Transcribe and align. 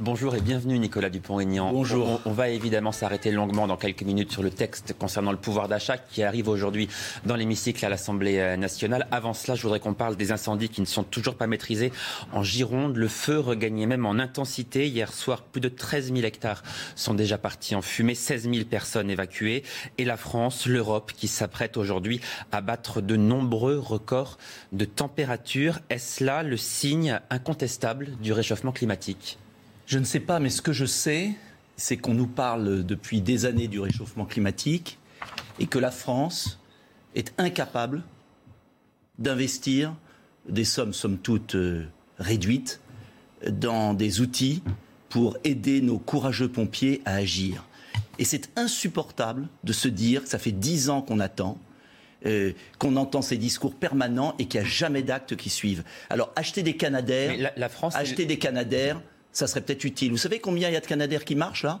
Bonjour 0.00 0.36
et 0.36 0.40
bienvenue 0.40 0.78
Nicolas 0.78 1.10
Dupont-Aignan. 1.10 1.72
Bonjour. 1.72 2.20
On, 2.24 2.30
on, 2.30 2.32
va 2.32 2.50
évidemment 2.50 2.92
s'arrêter 2.92 3.32
longuement 3.32 3.66
dans 3.66 3.76
quelques 3.76 4.02
minutes 4.02 4.30
sur 4.30 4.44
le 4.44 4.50
texte 4.50 4.94
concernant 4.96 5.32
le 5.32 5.38
pouvoir 5.38 5.66
d'achat 5.66 5.98
qui 5.98 6.22
arrive 6.22 6.48
aujourd'hui 6.48 6.88
dans 7.26 7.34
l'hémicycle 7.34 7.84
à 7.84 7.88
l'Assemblée 7.88 8.38
euh, 8.38 8.56
nationale. 8.56 9.08
Avant 9.10 9.32
cela, 9.32 9.56
je 9.56 9.62
voudrais 9.62 9.80
qu'on 9.80 9.94
parle 9.94 10.14
des 10.14 10.30
incendies 10.30 10.68
qui 10.68 10.80
ne 10.80 10.86
sont 10.86 11.02
toujours 11.02 11.34
pas 11.34 11.48
maîtrisés 11.48 11.90
en 12.30 12.44
Gironde. 12.44 12.96
Le 12.96 13.08
feu 13.08 13.40
regagnait 13.40 13.86
même 13.86 14.06
en 14.06 14.20
intensité. 14.20 14.86
Hier 14.86 15.12
soir, 15.12 15.42
plus 15.42 15.60
de 15.60 15.68
13 15.68 16.12
000 16.14 16.20
hectares 16.20 16.62
sont 16.94 17.14
déjà 17.14 17.36
partis 17.36 17.74
en 17.74 17.82
fumée, 17.82 18.14
16 18.14 18.48
000 18.48 18.66
personnes 18.66 19.10
évacuées. 19.10 19.64
Et 19.98 20.04
la 20.04 20.16
France, 20.16 20.66
l'Europe 20.66 21.10
qui 21.16 21.26
s'apprête 21.26 21.76
aujourd'hui 21.76 22.20
à 22.52 22.60
battre 22.60 23.00
de 23.00 23.16
nombreux 23.16 23.80
records 23.80 24.38
de 24.70 24.84
température. 24.84 25.80
Est-ce 25.90 26.22
là 26.22 26.44
le 26.44 26.56
signe 26.56 27.18
incontestable 27.30 28.10
du 28.22 28.32
réchauffement 28.32 28.70
climatique? 28.70 29.38
Je 29.88 29.98
ne 29.98 30.04
sais 30.04 30.20
pas, 30.20 30.38
mais 30.38 30.50
ce 30.50 30.60
que 30.60 30.74
je 30.74 30.84
sais, 30.84 31.30
c'est 31.76 31.96
qu'on 31.96 32.12
nous 32.12 32.26
parle 32.26 32.84
depuis 32.84 33.22
des 33.22 33.46
années 33.46 33.68
du 33.68 33.80
réchauffement 33.80 34.26
climatique 34.26 34.98
et 35.58 35.66
que 35.66 35.78
la 35.78 35.90
France 35.90 36.60
est 37.14 37.32
incapable 37.38 38.02
d'investir 39.18 39.96
des 40.46 40.64
sommes, 40.64 40.92
somme 40.92 41.16
toute, 41.16 41.54
euh, 41.54 41.86
réduites 42.18 42.80
dans 43.48 43.94
des 43.94 44.20
outils 44.20 44.62
pour 45.08 45.38
aider 45.42 45.80
nos 45.80 45.98
courageux 45.98 46.48
pompiers 46.48 47.00
à 47.06 47.14
agir. 47.14 47.64
Et 48.18 48.26
c'est 48.26 48.50
insupportable 48.58 49.48
de 49.64 49.72
se 49.72 49.88
dire 49.88 50.24
que 50.24 50.28
ça 50.28 50.38
fait 50.38 50.52
dix 50.52 50.90
ans 50.90 51.00
qu'on 51.00 51.18
attend, 51.18 51.56
euh, 52.26 52.52
qu'on 52.78 52.96
entend 52.96 53.22
ces 53.22 53.38
discours 53.38 53.74
permanents 53.74 54.34
et 54.38 54.44
qu'il 54.44 54.60
n'y 54.60 54.66
a 54.66 54.68
jamais 54.68 55.02
d'actes 55.02 55.34
qui 55.34 55.48
suivent. 55.48 55.82
Alors 56.10 56.30
acheter 56.36 56.62
des 56.62 56.76
Canadaires, 56.76 57.34
la, 57.38 57.52
la 57.56 57.68
France, 57.70 57.96
acheter 57.96 58.26
des 58.26 58.38
Canadaires, 58.38 59.00
ça 59.38 59.46
serait 59.46 59.60
peut-être 59.60 59.84
utile. 59.84 60.10
Vous 60.10 60.18
savez 60.18 60.40
combien 60.40 60.68
il 60.68 60.74
y 60.74 60.76
a 60.76 60.80
de 60.80 60.86
Canadaires 60.86 61.24
qui 61.24 61.36
marchent 61.36 61.62
là? 61.62 61.80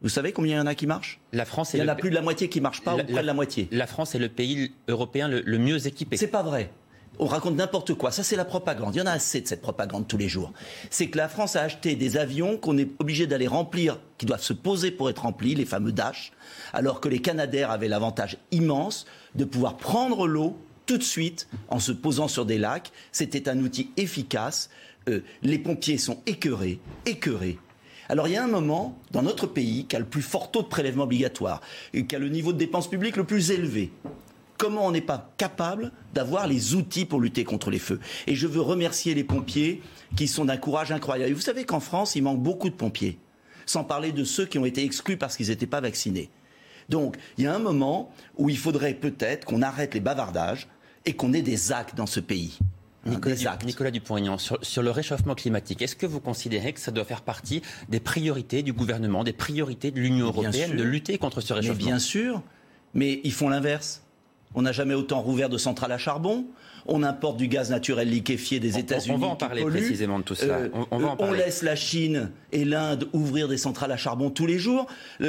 Vous 0.00 0.08
savez 0.08 0.32
combien 0.32 0.56
il 0.56 0.58
y 0.58 0.62
en 0.62 0.66
a 0.66 0.74
qui 0.74 0.86
marchent? 0.86 1.20
La 1.32 1.44
France 1.44 1.74
Il 1.74 1.80
y 1.80 1.82
en 1.82 1.88
a 1.88 1.94
plus 1.94 2.08
de 2.08 2.14
la 2.14 2.22
moitié 2.22 2.48
qui 2.48 2.58
ne 2.58 2.62
marchent 2.62 2.82
pas 2.82 2.96
la, 2.96 3.04
ou 3.04 3.06
près 3.06 3.20
de 3.20 3.26
la 3.26 3.34
moitié. 3.34 3.68
La 3.70 3.86
France 3.86 4.14
est 4.14 4.18
le 4.18 4.30
pays 4.30 4.72
européen 4.88 5.28
le, 5.28 5.42
le 5.44 5.58
mieux 5.58 5.86
équipé. 5.86 6.16
C'est 6.16 6.26
pas 6.26 6.42
vrai. 6.42 6.70
On 7.18 7.26
raconte 7.26 7.56
n'importe 7.56 7.94
quoi. 7.94 8.10
Ça, 8.10 8.22
c'est 8.22 8.34
la 8.34 8.46
propagande. 8.46 8.94
Il 8.94 8.98
y 8.98 9.02
en 9.02 9.06
a 9.06 9.12
assez 9.12 9.42
de 9.42 9.46
cette 9.46 9.60
propagande 9.60 10.08
tous 10.08 10.16
les 10.16 10.28
jours. 10.28 10.52
C'est 10.90 11.08
que 11.08 11.18
la 11.18 11.28
France 11.28 11.54
a 11.54 11.62
acheté 11.62 11.96
des 11.96 12.16
avions 12.16 12.56
qu'on 12.56 12.76
est 12.78 12.88
obligé 12.98 13.26
d'aller 13.26 13.46
remplir, 13.46 14.00
qui 14.16 14.24
doivent 14.24 14.42
se 14.42 14.54
poser 14.54 14.90
pour 14.90 15.10
être 15.10 15.22
remplis, 15.22 15.54
les 15.54 15.66
fameux 15.66 15.92
Dash, 15.92 16.32
alors 16.72 17.00
que 17.00 17.08
les 17.08 17.20
Canadaires 17.20 17.70
avaient 17.70 17.88
l'avantage 17.88 18.38
immense 18.52 19.06
de 19.34 19.44
pouvoir 19.44 19.76
prendre 19.76 20.26
l'eau 20.26 20.56
tout 20.86 20.98
de 20.98 21.02
suite 21.02 21.46
en 21.68 21.78
se 21.78 21.92
posant 21.92 22.28
sur 22.28 22.46
des 22.46 22.58
lacs. 22.58 22.90
C'était 23.12 23.48
un 23.48 23.58
outil 23.60 23.90
efficace. 23.96 24.70
Les 25.42 25.58
pompiers 25.58 25.98
sont 25.98 26.22
écœurés, 26.26 26.80
écœurés. 27.04 27.58
Alors 28.08 28.28
il 28.28 28.34
y 28.34 28.36
a 28.36 28.44
un 28.44 28.48
moment 28.48 28.98
dans 29.12 29.22
notre 29.22 29.46
pays 29.46 29.86
qui 29.86 29.96
a 29.96 29.98
le 29.98 30.04
plus 30.04 30.22
fort 30.22 30.50
taux 30.50 30.62
de 30.62 30.68
prélèvement 30.68 31.04
obligatoire 31.04 31.60
et 31.92 32.06
qui 32.06 32.14
a 32.14 32.18
le 32.18 32.28
niveau 32.28 32.52
de 32.52 32.58
dépenses 32.58 32.88
publiques 32.88 33.16
le 33.16 33.24
plus 33.24 33.50
élevé. 33.50 33.92
Comment 34.56 34.86
on 34.86 34.92
n'est 34.92 35.00
pas 35.00 35.32
capable 35.36 35.90
d'avoir 36.14 36.46
les 36.46 36.74
outils 36.74 37.04
pour 37.04 37.20
lutter 37.20 37.44
contre 37.44 37.70
les 37.70 37.78
feux? 37.78 38.00
Et 38.26 38.34
je 38.34 38.46
veux 38.46 38.60
remercier 38.60 39.14
les 39.14 39.24
pompiers 39.24 39.82
qui 40.16 40.28
sont 40.28 40.44
d'un 40.44 40.56
courage 40.56 40.92
incroyable. 40.92 41.30
Et 41.30 41.34
vous 41.34 41.40
savez 41.40 41.64
qu'en 41.64 41.80
France, 41.80 42.14
il 42.14 42.22
manque 42.22 42.42
beaucoup 42.42 42.70
de 42.70 42.74
pompiers, 42.74 43.18
sans 43.66 43.84
parler 43.84 44.12
de 44.12 44.22
ceux 44.24 44.46
qui 44.46 44.58
ont 44.58 44.64
été 44.64 44.84
exclus 44.84 45.16
parce 45.16 45.36
qu'ils 45.36 45.48
n'étaient 45.48 45.66
pas 45.66 45.80
vaccinés. 45.80 46.30
Donc 46.88 47.16
il 47.36 47.44
y 47.44 47.46
a 47.46 47.54
un 47.54 47.58
moment 47.58 48.12
où 48.36 48.48
il 48.48 48.58
faudrait 48.58 48.94
peut-être 48.94 49.44
qu'on 49.44 49.62
arrête 49.62 49.94
les 49.94 50.00
bavardages 50.00 50.68
et 51.04 51.14
qu'on 51.14 51.32
ait 51.32 51.42
des 51.42 51.72
actes 51.72 51.96
dans 51.96 52.06
ce 52.06 52.20
pays. 52.20 52.58
Nicolas, 53.06 53.36
du, 53.36 53.66
Nicolas 53.66 53.90
Dupont-Aignan, 53.90 54.38
sur, 54.38 54.58
sur, 54.62 54.82
le 54.82 54.90
réchauffement 54.90 55.34
climatique, 55.34 55.82
est-ce 55.82 55.96
que 55.96 56.06
vous 56.06 56.20
considérez 56.20 56.72
que 56.72 56.80
ça 56.80 56.90
doit 56.90 57.04
faire 57.04 57.22
partie 57.22 57.62
des 57.88 58.00
priorités 58.00 58.62
du 58.62 58.72
gouvernement, 58.72 59.24
des 59.24 59.32
priorités 59.32 59.90
de 59.90 60.00
l'Union 60.00 60.26
européenne 60.26 60.76
de 60.76 60.82
lutter 60.82 61.18
contre 61.18 61.40
ce 61.40 61.52
réchauffement? 61.52 61.78
mais 61.78 61.84
Bien 61.84 61.98
sûr, 61.98 62.42
mais 62.94 63.20
ils 63.24 63.32
font 63.32 63.48
l'inverse. 63.48 64.02
On 64.54 64.62
n'a 64.62 64.72
jamais 64.72 64.94
autant 64.94 65.20
rouvert 65.20 65.48
de 65.48 65.58
centrales 65.58 65.92
à 65.92 65.98
charbon. 65.98 66.46
On 66.86 67.02
importe 67.02 67.38
du 67.38 67.48
gaz 67.48 67.70
naturel 67.70 68.08
liquéfié 68.08 68.60
des 68.60 68.78
États-Unis. 68.78 69.16
On 69.16 69.18
va 69.18 69.26
en 69.28 69.36
parler 69.36 69.64
précisément 69.64 70.18
de 70.18 70.24
tout 70.24 70.34
cela. 70.34 70.54
Euh, 70.56 70.68
on, 70.74 70.86
on, 70.90 70.98
va 70.98 71.08
en 71.12 71.16
on 71.18 71.32
laisse 71.32 71.62
la 71.62 71.76
Chine 71.76 72.30
et 72.52 72.64
l'Inde 72.64 73.08
ouvrir 73.12 73.48
des 73.48 73.56
centrales 73.56 73.90
à 73.90 73.96
charbon 73.96 74.30
tous 74.30 74.46
les 74.46 74.58
jours. 74.58 74.86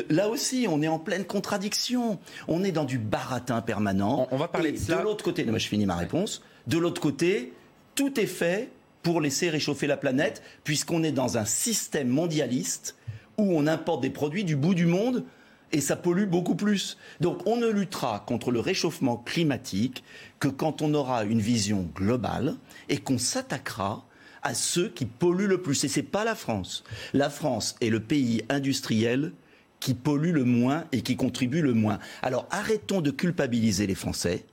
Là 0.09 0.29
aussi, 0.29 0.67
on 0.69 0.81
est 0.81 0.87
en 0.87 0.99
pleine 0.99 1.25
contradiction. 1.25 2.19
On 2.47 2.63
est 2.63 2.73
dans 2.73 2.83
du 2.83 2.99
baratin 2.99 3.61
permanent. 3.61 4.27
On, 4.31 4.35
on 4.35 4.37
va 4.37 4.47
parler 4.47 4.69
et 4.69 4.73
de 4.73 4.77
cela. 4.77 4.97
De 4.99 5.03
l'autre 5.03 5.23
côté, 5.23 5.45
non, 5.45 5.57
je 5.57 5.67
finis 5.67 5.85
ma 5.85 5.95
réponse. 5.95 6.43
De 6.67 6.77
l'autre 6.77 7.01
côté, 7.01 7.53
tout 7.95 8.19
est 8.19 8.27
fait 8.27 8.69
pour 9.01 9.21
laisser 9.21 9.49
réchauffer 9.49 9.87
la 9.87 9.97
planète, 9.97 10.41
puisqu'on 10.63 11.03
est 11.03 11.11
dans 11.11 11.37
un 11.37 11.45
système 11.45 12.09
mondialiste 12.09 12.95
où 13.37 13.57
on 13.57 13.67
importe 13.67 14.01
des 14.01 14.09
produits 14.09 14.43
du 14.43 14.55
bout 14.55 14.75
du 14.75 14.85
monde 14.85 15.23
et 15.71 15.81
ça 15.81 15.95
pollue 15.95 16.25
beaucoup 16.25 16.55
plus. 16.55 16.97
Donc 17.21 17.45
on 17.45 17.57
ne 17.57 17.67
luttera 17.67 18.23
contre 18.25 18.51
le 18.51 18.59
réchauffement 18.59 19.17
climatique 19.17 20.03
que 20.39 20.47
quand 20.47 20.81
on 20.81 20.93
aura 20.93 21.23
une 21.23 21.41
vision 21.41 21.89
globale 21.95 22.55
et 22.89 22.97
qu'on 22.97 23.17
s'attaquera 23.17 24.05
à 24.41 24.53
ceux 24.53 24.89
qui 24.89 25.05
polluent 25.05 25.47
le 25.47 25.61
plus. 25.61 25.83
Et 25.83 25.87
ce 25.87 25.99
n'est 25.99 26.05
pas 26.05 26.23
la 26.23 26.35
France. 26.35 26.83
La 27.13 27.29
France 27.29 27.75
est 27.81 27.89
le 27.89 27.99
pays 27.99 28.43
industriel 28.49 29.33
qui 29.79 29.93
pollue 29.93 30.31
le 30.31 30.45
moins 30.45 30.85
et 30.91 31.01
qui 31.01 31.15
contribue 31.15 31.61
le 31.61 31.73
moins. 31.73 31.99
Alors 32.21 32.47
arrêtons 32.51 33.01
de 33.01 33.11
culpabiliser 33.11 33.85
les 33.85 33.95
Français 33.95 34.45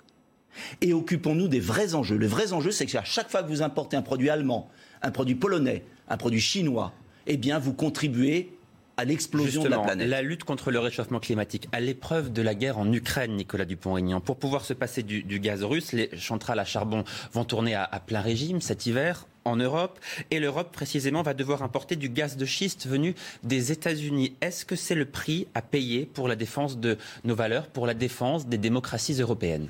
et 0.80 0.92
occupons-nous 0.92 1.48
des 1.48 1.60
vrais 1.60 1.94
enjeux. 1.94 2.16
Le 2.16 2.26
vrai 2.26 2.52
enjeu, 2.52 2.70
c'est 2.70 2.86
qu'à 2.86 3.04
chaque 3.04 3.30
fois 3.30 3.42
que 3.42 3.48
vous 3.48 3.62
importez 3.62 3.96
un 3.96 4.02
produit 4.02 4.30
allemand, 4.30 4.68
un 5.02 5.10
produit 5.10 5.34
polonais, 5.34 5.84
un 6.08 6.16
produit 6.16 6.40
chinois, 6.40 6.92
eh 7.26 7.36
bien, 7.36 7.58
vous 7.58 7.72
contribuez 7.72 8.52
à 8.96 9.04
l'explosion 9.04 9.62
de 9.62 9.68
la 9.68 9.78
planète. 9.78 10.08
La 10.08 10.22
lutte 10.22 10.44
contre 10.44 10.70
le 10.70 10.78
réchauffement 10.78 11.20
climatique, 11.20 11.68
à 11.72 11.80
l'épreuve 11.80 12.32
de 12.32 12.42
la 12.42 12.54
guerre 12.54 12.78
en 12.78 12.92
Ukraine, 12.92 13.36
Nicolas 13.36 13.64
Dupont-Aignan, 13.64 14.20
pour 14.20 14.36
pouvoir 14.36 14.64
se 14.64 14.74
passer 14.74 15.02
du, 15.02 15.22
du, 15.22 15.40
gaz 15.40 15.64
russe, 15.64 15.92
les 15.92 16.10
centrales 16.18 16.58
à 16.58 16.64
charbon 16.64 17.04
vont 17.32 17.44
tourner 17.44 17.74
à, 17.74 17.84
à 17.84 18.00
plein 18.00 18.20
régime 18.20 18.60
cet 18.60 18.86
hiver 18.86 19.26
en 19.44 19.56
Europe 19.56 19.98
et 20.30 20.38
l'Europe 20.38 20.72
précisément 20.72 21.22
va 21.22 21.34
devoir 21.34 21.62
importer 21.62 21.96
du 21.96 22.08
gaz 22.08 22.36
de 22.36 22.44
schiste 22.44 22.86
venu 22.86 23.14
des 23.42 23.72
États-Unis. 23.72 24.34
Est-ce 24.40 24.64
que 24.64 24.76
c'est 24.76 24.94
le 24.94 25.06
prix 25.06 25.48
à 25.54 25.62
payer 25.62 26.06
pour 26.06 26.28
la 26.28 26.36
défense 26.36 26.78
de 26.78 26.98
nos 27.24 27.34
valeurs, 27.34 27.66
pour 27.68 27.86
la 27.86 27.94
défense 27.94 28.46
des 28.46 28.58
démocraties 28.58 29.14
européennes? 29.14 29.68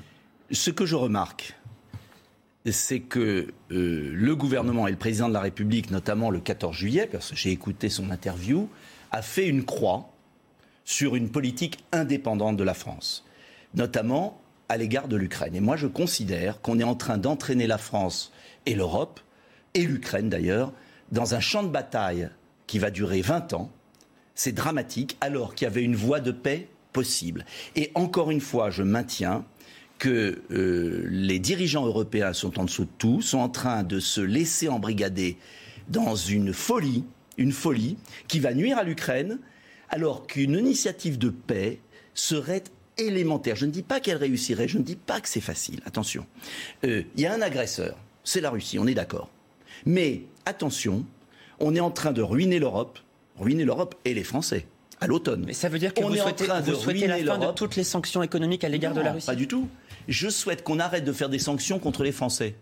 Ce 0.53 0.69
que 0.69 0.85
je 0.85 0.95
remarque, 0.95 1.55
c'est 2.69 2.99
que 2.99 3.47
euh, 3.71 4.11
le 4.13 4.35
gouvernement 4.35 4.87
et 4.87 4.91
le 4.91 4.97
président 4.97 5.27
de 5.27 5.33
la 5.33 5.39
République, 5.39 5.89
notamment 5.89 6.29
le 6.29 6.39
14 6.39 6.75
juillet, 6.75 7.09
parce 7.11 7.31
que 7.31 7.35
j'ai 7.35 7.49
écouté 7.49 7.89
son 7.89 8.11
interview, 8.11 8.69
a 9.11 9.23
fait 9.23 9.47
une 9.47 9.65
croix 9.65 10.13
sur 10.85 11.15
une 11.15 11.31
politique 11.31 11.83
indépendante 11.91 12.55
de 12.55 12.63
la 12.63 12.75
France, 12.75 13.25
notamment 13.73 14.39
à 14.69 14.77
l'égard 14.77 15.07
de 15.07 15.15
l'Ukraine. 15.15 15.55
Et 15.55 15.59
moi, 15.59 15.75
je 15.75 15.87
considère 15.87 16.61
qu'on 16.61 16.77
est 16.77 16.83
en 16.83 16.95
train 16.95 17.17
d'entraîner 17.17 17.65
la 17.65 17.79
France 17.79 18.31
et 18.67 18.75
l'Europe, 18.75 19.21
et 19.73 19.81
l'Ukraine 19.81 20.29
d'ailleurs, 20.29 20.71
dans 21.11 21.33
un 21.33 21.39
champ 21.39 21.63
de 21.63 21.69
bataille 21.69 22.29
qui 22.67 22.77
va 22.77 22.91
durer 22.91 23.21
20 23.21 23.53
ans. 23.53 23.71
C'est 24.35 24.51
dramatique, 24.51 25.17
alors 25.19 25.55
qu'il 25.55 25.65
y 25.65 25.67
avait 25.67 25.83
une 25.83 25.95
voie 25.95 26.19
de 26.19 26.31
paix 26.31 26.69
possible. 26.91 27.43
Et 27.75 27.91
encore 27.95 28.29
une 28.29 28.39
fois, 28.39 28.69
je 28.69 28.83
maintiens 28.83 29.45
que 30.03 30.41
euh, 30.51 31.07
les 31.09 31.39
dirigeants 31.39 31.85
européens 31.85 32.33
sont 32.33 32.59
en 32.59 32.65
dessous 32.65 32.83
de 32.83 32.89
tout, 32.97 33.21
sont 33.21 33.37
en 33.37 33.47
train 33.47 33.83
de 33.83 34.01
se 34.01 34.19
laisser 34.19 34.67
embrigader 34.67 35.37
dans 35.87 36.17
une 36.17 36.51
folie 36.51 37.05
une 37.37 37.53
folie 37.53 37.97
qui 38.27 38.39
va 38.39 38.53
nuire 38.53 38.77
à 38.77 38.83
l'Ukraine, 38.83 39.39
alors 39.89 40.27
qu'une 40.27 40.57
initiative 40.57 41.17
de 41.17 41.29
paix 41.29 41.79
serait 42.13 42.63
élémentaire. 42.97 43.55
Je 43.55 43.65
ne 43.65 43.71
dis 43.71 43.81
pas 43.81 44.01
qu'elle 44.01 44.17
réussirait, 44.17 44.67
je 44.67 44.77
ne 44.77 44.83
dis 44.83 44.97
pas 44.97 45.21
que 45.21 45.29
c'est 45.29 45.41
facile, 45.41 45.79
attention. 45.85 46.25
Il 46.83 46.89
euh, 46.89 47.03
y 47.15 47.25
a 47.25 47.33
un 47.33 47.41
agresseur, 47.41 47.97
c'est 48.25 48.41
la 48.41 48.49
Russie, 48.49 48.77
on 48.79 48.87
est 48.87 48.93
d'accord. 48.93 49.29
Mais 49.85 50.23
attention, 50.45 51.05
on 51.59 51.75
est 51.75 51.79
en 51.79 51.91
train 51.91 52.11
de 52.11 52.21
ruiner 52.21 52.59
l'Europe, 52.59 52.99
ruiner 53.39 53.63
l'Europe 53.63 53.95
et 54.03 54.13
les 54.13 54.23
Français. 54.23 54.65
À 55.01 55.07
l'automne. 55.07 55.43
Mais 55.45 55.53
ça 55.53 55.67
veut 55.67 55.79
dire 55.79 55.93
que 55.93 56.01
on 56.01 56.07
vous 56.07 56.15
est 56.15 56.19
souhaitez, 56.19 56.43
en 56.45 56.47
train 56.47 56.61
vous 56.61 56.71
de 56.71 56.75
souhaitez 56.75 57.07
la 57.07 57.17
fin 57.17 57.37
de 57.37 57.51
toutes 57.51 57.75
les 57.75 57.83
sanctions 57.83 58.23
économiques 58.23 58.63
à 58.63 58.69
l'égard 58.69 58.93
de 58.93 59.01
la 59.01 59.11
Russie 59.11 59.25
Pas 59.25 59.35
du 59.35 59.47
tout. 59.47 59.67
Je 60.07 60.29
souhaite 60.29 60.63
qu'on 60.63 60.79
arrête 60.79 61.05
de 61.05 61.13
faire 61.13 61.29
des 61.29 61.39
sanctions 61.39 61.79
contre 61.79 62.03
les 62.03 62.11
Français. 62.11 62.55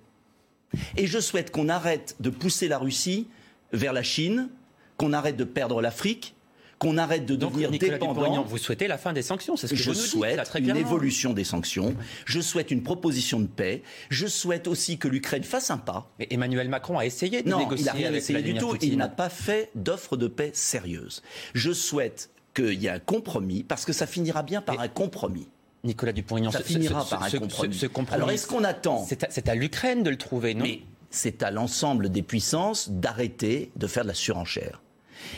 Et 0.98 1.08
je 1.08 1.20
souhaite 1.20 1.52
qu'on 1.52 1.70
arrête 1.70 2.16
de 2.20 2.30
pousser 2.30 2.68
la 2.68 2.78
Russie 2.78 3.28
vers 3.74 3.94
la 3.94 4.04
Chine, 4.04 4.50
qu'on 4.98 5.14
arrête 5.14 5.38
de 5.38 5.44
perdre 5.44 5.82
l'Afrique, 5.82 6.36
qu'on 6.80 6.98
arrête 6.98 7.28
de 7.28 7.36
devenir 7.36 7.70
dépendant. 7.70 8.44
Vous 8.44 8.58
souhaitez 8.58 8.88
la 8.88 8.98
fin 8.98 9.14
des 9.14 9.22
sanctions, 9.22 9.56
c'est 9.56 9.68
ce 9.68 9.74
que 9.74 9.80
je 9.80 9.92
vous 9.92 9.96
nous 9.96 10.04
souhaite 10.04 10.38
dites, 10.38 10.46
très 10.46 10.60
une 10.60 10.76
évolution 10.76 11.32
des 11.32 11.44
sanctions. 11.44 11.96
Je 12.26 12.40
souhaite 12.40 12.72
une 12.72 12.82
proposition 12.82 13.40
de 13.40 13.46
paix. 13.46 13.84
Je 14.10 14.26
souhaite 14.26 14.68
aussi 14.68 14.98
que 14.98 15.08
l'Ukraine 15.08 15.44
fasse 15.44 15.70
un 15.70 15.78
pas. 15.78 16.10
Mais 16.18 16.28
Emmanuel 16.32 16.70
Macron 16.70 16.98
a 16.98 17.06
essayé 17.06 17.44
de 17.44 17.50
non, 17.50 17.60
négocier 17.60 17.84
il 17.84 17.86
n'a 17.86 17.92
rien 17.92 18.14
essayé 18.14 18.42
du 18.42 18.56
tout. 18.56 18.76
Il 18.82 18.98
n'a 18.98 19.10
pas 19.10 19.30
fait 19.30 19.70
d'offre 19.76 20.18
de 20.18 20.28
paix 20.28 20.50
sérieuse. 20.54 21.22
Je 21.54 21.72
souhaite 21.72 22.32
qu'il 22.56 22.82
y 22.82 22.88
ait 22.88 22.90
un 22.90 23.00
compromis, 23.00 23.64
parce 23.64 23.86
que 23.86 23.94
ça 23.94 24.08
finira 24.08 24.42
bien 24.42 24.62
par 24.62 24.80
un 24.80 24.88
compromis. 24.88 25.48
Nicolas 25.84 26.12
Dupont-Aignan, 26.12 26.52
ça 26.52 26.62
finira 26.62 27.06
par 27.06 27.24
un 27.24 27.30
compromis. 27.30 27.80
Alors 28.12 28.32
est-ce 28.32 28.48
qu'on 28.48 28.64
attend 28.64 29.06
C'est 29.08 29.50
à, 29.50 29.56
l'Ukraine 29.56 30.04
de 30.04 30.10
le 30.10 30.18
trouver, 30.18 30.54
non? 30.54 30.64
Mais 30.64 30.82
c'est 31.10 31.44
à 31.44 31.52
l'ensemble 31.52 32.10
des 32.10 32.22
puissances 32.22 32.90
d'arrêter 32.90 33.72
de 33.76 33.88
faire 33.88 34.04
de 34.04 34.10
la 34.10 34.14
surenchère. 34.14 34.82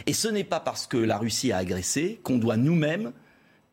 Et 0.05 0.13
ce 0.13 0.27
n'est 0.27 0.43
pas 0.43 0.59
parce 0.59 0.87
que 0.87 0.97
la 0.97 1.17
Russie 1.17 1.51
a 1.51 1.57
agressé 1.57 2.19
qu'on 2.23 2.37
doit 2.37 2.57
nous-mêmes 2.57 3.11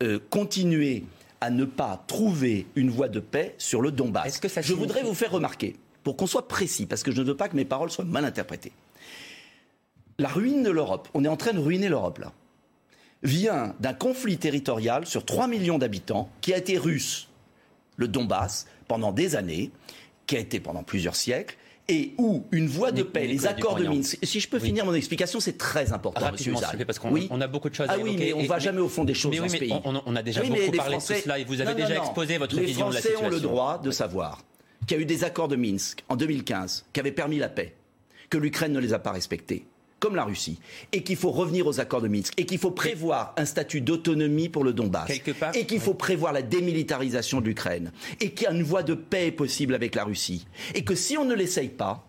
euh, 0.03 0.19
continuer 0.31 1.05
à 1.41 1.51
ne 1.51 1.65
pas 1.65 2.05
trouver 2.07 2.67
une 2.75 2.91
voie 2.91 3.09
de 3.09 3.21
paix 3.21 3.55
sur 3.59 3.81
le 3.81 3.91
Donbass. 3.91 4.41
je 4.63 4.75
voudrais 4.75 5.03
vous 5.03 5.15
faire 5.15 5.31
remarquer, 5.31 5.77
pour 6.03 6.17
qu'on 6.17 6.27
soit 6.27 6.49
précis, 6.49 6.87
parce 6.87 7.03
que 7.03 7.13
je 7.13 7.21
ne 7.23 7.27
veux 7.27 7.37
pas 7.37 7.49
que 7.49 7.57
mes 7.57 7.65
paroles 7.65 7.91
soient 7.91 8.05
mal 8.05 8.25
interprétées. 8.25 8.73
La 10.19 10.29
ruine 10.29 10.63
de 10.63 10.71
l'Europe, 10.71 11.09
on 11.15 11.25
est 11.25 11.29
en 11.29 11.37
train 11.37 11.53
de 11.53 11.59
ruiner 11.59 11.89
l'Europe 11.89 12.19
là, 12.19 12.33
vient 13.23 13.75
d'un 13.81 13.93
conflit 13.93 14.39
territorial 14.39 15.07
sur 15.07 15.25
3 15.25 15.47
millions 15.47 15.79
d'habitants 15.79 16.31
qui 16.41 16.55
a 16.55 16.59
été 16.59 16.79
russe, 16.79 17.29
le 17.97 18.09
Donbass, 18.09 18.67
pendant 18.89 19.13
des 19.13 19.37
années, 19.37 19.71
qui 20.27 20.37
a 20.37 20.39
été 20.39 20.61
pendant 20.61 20.83
plusieurs 20.83 21.17
siècles, 21.17 21.57
et 21.89 22.15
où 22.19 22.45
une 22.53 22.69
voie 22.69 22.93
de 22.93 23.03
paix, 23.03 23.27
les 23.27 23.47
accords 23.47 23.75
de 23.75 23.85
Minsk. 23.85 24.19
Si 24.23 24.39
je 24.39 24.49
peux 24.49 24.61
finir 24.61 24.87
mon 24.87 24.95
explication, 24.95 25.41
c'est 25.41 25.59
très 25.59 25.93
important, 25.93 26.21
Rapidement, 26.21 26.61
monsieur 26.61 26.85
parce 26.85 27.01
qu'on 27.01 27.13
on 27.31 27.41
a 27.41 27.49
beaucoup 27.49 27.69
de 27.69 27.75
choses 27.75 27.89
à 27.89 27.95
ah 27.95 27.99
oui, 28.01 28.17
mais 28.17 28.33
on 28.33 28.43
ne 28.43 28.47
va 28.47 28.61
jamais 28.61 28.81
au 28.81 28.89
fond 28.89 29.05
des 29.05 29.15
choses 29.15 29.37
dans 29.37 29.49
ce 29.49 29.57
pays. 29.57 29.75
On, 29.85 30.17
a 30.17 30.23
déjà 30.23 30.43
beaucoup 30.43 30.71
parlé 30.77 30.97
de 30.97 31.03
cela 31.03 31.39
et 31.39 31.45
vous 31.45 31.61
avez 31.61 31.75
déjà 31.75 31.97
exposé 31.97 32.39
votre 32.39 32.59
vision 32.59 32.91
de 32.91 32.95
la 32.95 33.01
situation. 33.01 33.25
Les 33.25 33.31
Français 33.31 33.45
ont 33.45 33.49
le 33.49 33.55
droit 33.55 33.79
de 33.79 33.91
savoir 33.91 34.43
qu'il 34.87 34.97
y 34.97 35.01
a 35.01 35.03
eu 35.03 35.07
des 35.07 35.25
accords 35.25 35.49
de 35.49 35.57
Minsk 35.57 36.05
en 36.09 36.17
2015 36.17 36.87
qui 36.93 37.01
avaient 37.01 37.13
permis 37.13 37.39
la 37.39 37.49
paix, 37.49 37.75
que 38.29 38.39
l'Ukraine 38.39 38.73
ne 38.73 38.81
les 38.81 38.93
a 38.93 38.99
pas 38.99 39.13
respectés 39.13 39.67
comme 40.01 40.17
la 40.17 40.25
Russie, 40.25 40.59
et 40.93 41.03
qu'il 41.03 41.17
faut 41.17 41.31
revenir 41.31 41.67
aux 41.67 41.79
accords 41.79 42.01
de 42.01 42.09
Minsk, 42.09 42.33
et 42.39 42.47
qu'il 42.47 42.59
faut 42.59 42.71
prévoir 42.71 43.35
un 43.37 43.45
statut 43.45 43.83
d'autonomie 43.83 44.49
pour 44.49 44.65
le 44.65 44.73
Donbass, 44.73 45.11
et 45.55 45.67
qu'il 45.67 45.81
faut 45.81 45.95
prévoir 45.95 46.33
la 46.33 46.43
démilitarisation 46.43 47.41
de 47.41 47.47
l'Ukraine, 47.47 47.93
et 48.21 48.33
qu'il 48.33 48.45
y 48.45 48.47
a 48.47 48.53
une 48.53 48.63
voie 48.63 48.83
de 48.83 48.95
paix 48.95 49.31
possible 49.31 49.75
avec 49.75 49.95
la 49.95 50.05
Russie, 50.05 50.47
et 50.75 50.83
que 50.83 50.95
si 50.95 51.17
on 51.19 51.25
ne 51.25 51.35
l'essaye 51.35 51.69
pas, 51.69 52.09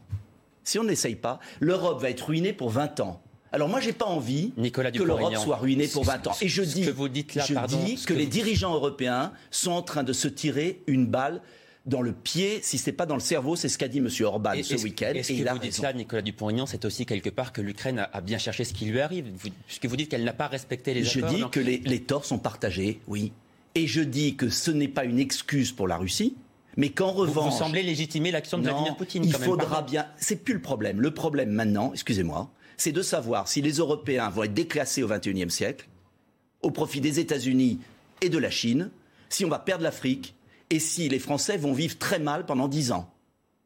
si 0.63 0.79
on 0.79 0.83
n'essaye 0.83 1.15
pas, 1.15 1.39
l'Europe 1.59 2.01
va 2.01 2.09
être 2.09 2.27
ruinée 2.27 2.53
pour 2.53 2.69
20 2.69 3.01
ans. 3.01 3.21
Alors 3.53 3.67
moi, 3.67 3.81
j'ai 3.81 3.91
pas 3.91 4.05
envie 4.05 4.53
que 4.71 5.03
l'Europe 5.03 5.35
soit 5.35 5.57
ruinée 5.57 5.87
pour 5.87 6.05
20 6.05 6.27
ans. 6.27 6.35
Et 6.41 6.47
je 6.47 6.61
dis, 6.61 6.85
que, 6.85 6.91
vous 6.91 7.09
dites 7.09 7.35
là, 7.35 7.44
je 7.45 7.53
dis 7.67 7.95
que, 7.95 8.13
que 8.13 8.13
les 8.13 8.25
dirigeants 8.25 8.73
européens 8.73 9.33
sont 9.49 9.71
en 9.71 9.81
train 9.81 10.03
de 10.03 10.13
se 10.13 10.29
tirer 10.29 10.81
une 10.87 11.05
balle 11.05 11.41
dans 11.86 12.01
le 12.01 12.13
pied, 12.13 12.60
si 12.62 12.78
ce 12.78 12.89
n'est 12.89 12.95
pas 12.95 13.06
dans 13.06 13.16
le 13.16 13.22
cerveau, 13.22 13.56
c'est 13.56 13.69
ce 13.69 13.78
qu'a 13.78 13.88
dit 13.88 13.98
M. 13.98 14.10
Orban 14.22 14.54
ce 14.62 14.75
week-end. 14.75 15.13
Est-ce 15.16 15.33
que 15.33 15.50
vous 15.50 15.60
dites 15.60 15.80
là, 15.80 15.94
Nicolas 15.94 16.22
Dupont-Aignan, 16.22 16.66
c'est 16.66 16.86
aussi 16.86 17.06
quelque 17.06 17.30
part 17.30 17.54
que 17.54 17.62
l'Ukraine 17.62 18.07
a 18.12 18.22
bien 18.22 18.38
cherché 18.38 18.63
ce 18.63 18.74
qui 18.74 18.86
lui 18.86 19.01
arrive 19.01 19.25
Puisque 19.66 19.86
vous 19.86 19.95
dites 19.95 20.10
qu'elle 20.10 20.24
n'a 20.24 20.33
pas 20.33 20.48
respecté 20.48 20.94
les 20.94 21.07
accords. 21.07 21.30
Je 21.30 21.36
dis 21.36 21.50
que 21.50 21.60
les, 21.60 21.78
les 21.80 22.01
torts 22.01 22.25
sont 22.25 22.38
partagés, 22.38 23.00
oui. 23.07 23.31
Et 23.74 23.88
je 23.88 24.01
dis 24.01 24.36
que 24.36 24.50
ce 24.50 24.69
n'est 24.69 24.89
pas 24.89 25.06
une 25.06 25.18
excuse 25.18 25.72
pour 25.72 25.88
la 25.88 25.98
Russie, 25.98 26.36
mais 26.78 26.89
qu'en 26.89 27.12
revanche. 27.12 27.54
Vous, 27.54 27.60
semblez 27.60 27.83
légitimer 27.83 28.31
l'action 28.31 28.57
de 28.57 28.63
Vladimir 28.63 28.95
Poutine. 28.95 29.24
Il 29.24 29.33
faudra 29.33 29.81
bien. 29.81 30.06
C'est 30.18 30.44
plus 30.44 30.54
le 30.54 30.62
problème. 30.62 31.01
Le 31.01 31.12
problème 31.12 31.50
maintenant, 31.50 31.92
excusez-moi, 31.94 32.51
c'est 32.78 32.92
de 32.92 33.01
savoir 33.01 33.48
si 33.48 33.62
les 33.62 33.74
Européens 33.74 34.30
vont 34.30 34.44
être 34.44 34.54
déclassés 34.54 35.04
au 35.04 35.07
XXIe 35.07 35.50
siècle, 35.50 35.88
au 36.62 36.72
profit 36.72 37.01
des 37.01 37.19
États-Unis 37.19 37.80
et 38.22 38.30
de 38.30 38.38
la 38.38 38.50
Chine, 38.50 38.92
si 39.30 39.45
on 39.45 39.50
va 39.50 39.60
perdre 39.60 39.83
l'Afrique, 39.83 40.36
et 40.71 40.79
si 40.79 41.09
les 41.09 41.19
Français 41.19 41.57
vont 41.57 41.73
vivre 41.73 41.97
très 42.00 42.18
mal 42.18 42.45
pendant 42.45 42.68
dix 42.68 42.91
ans? 42.91 43.13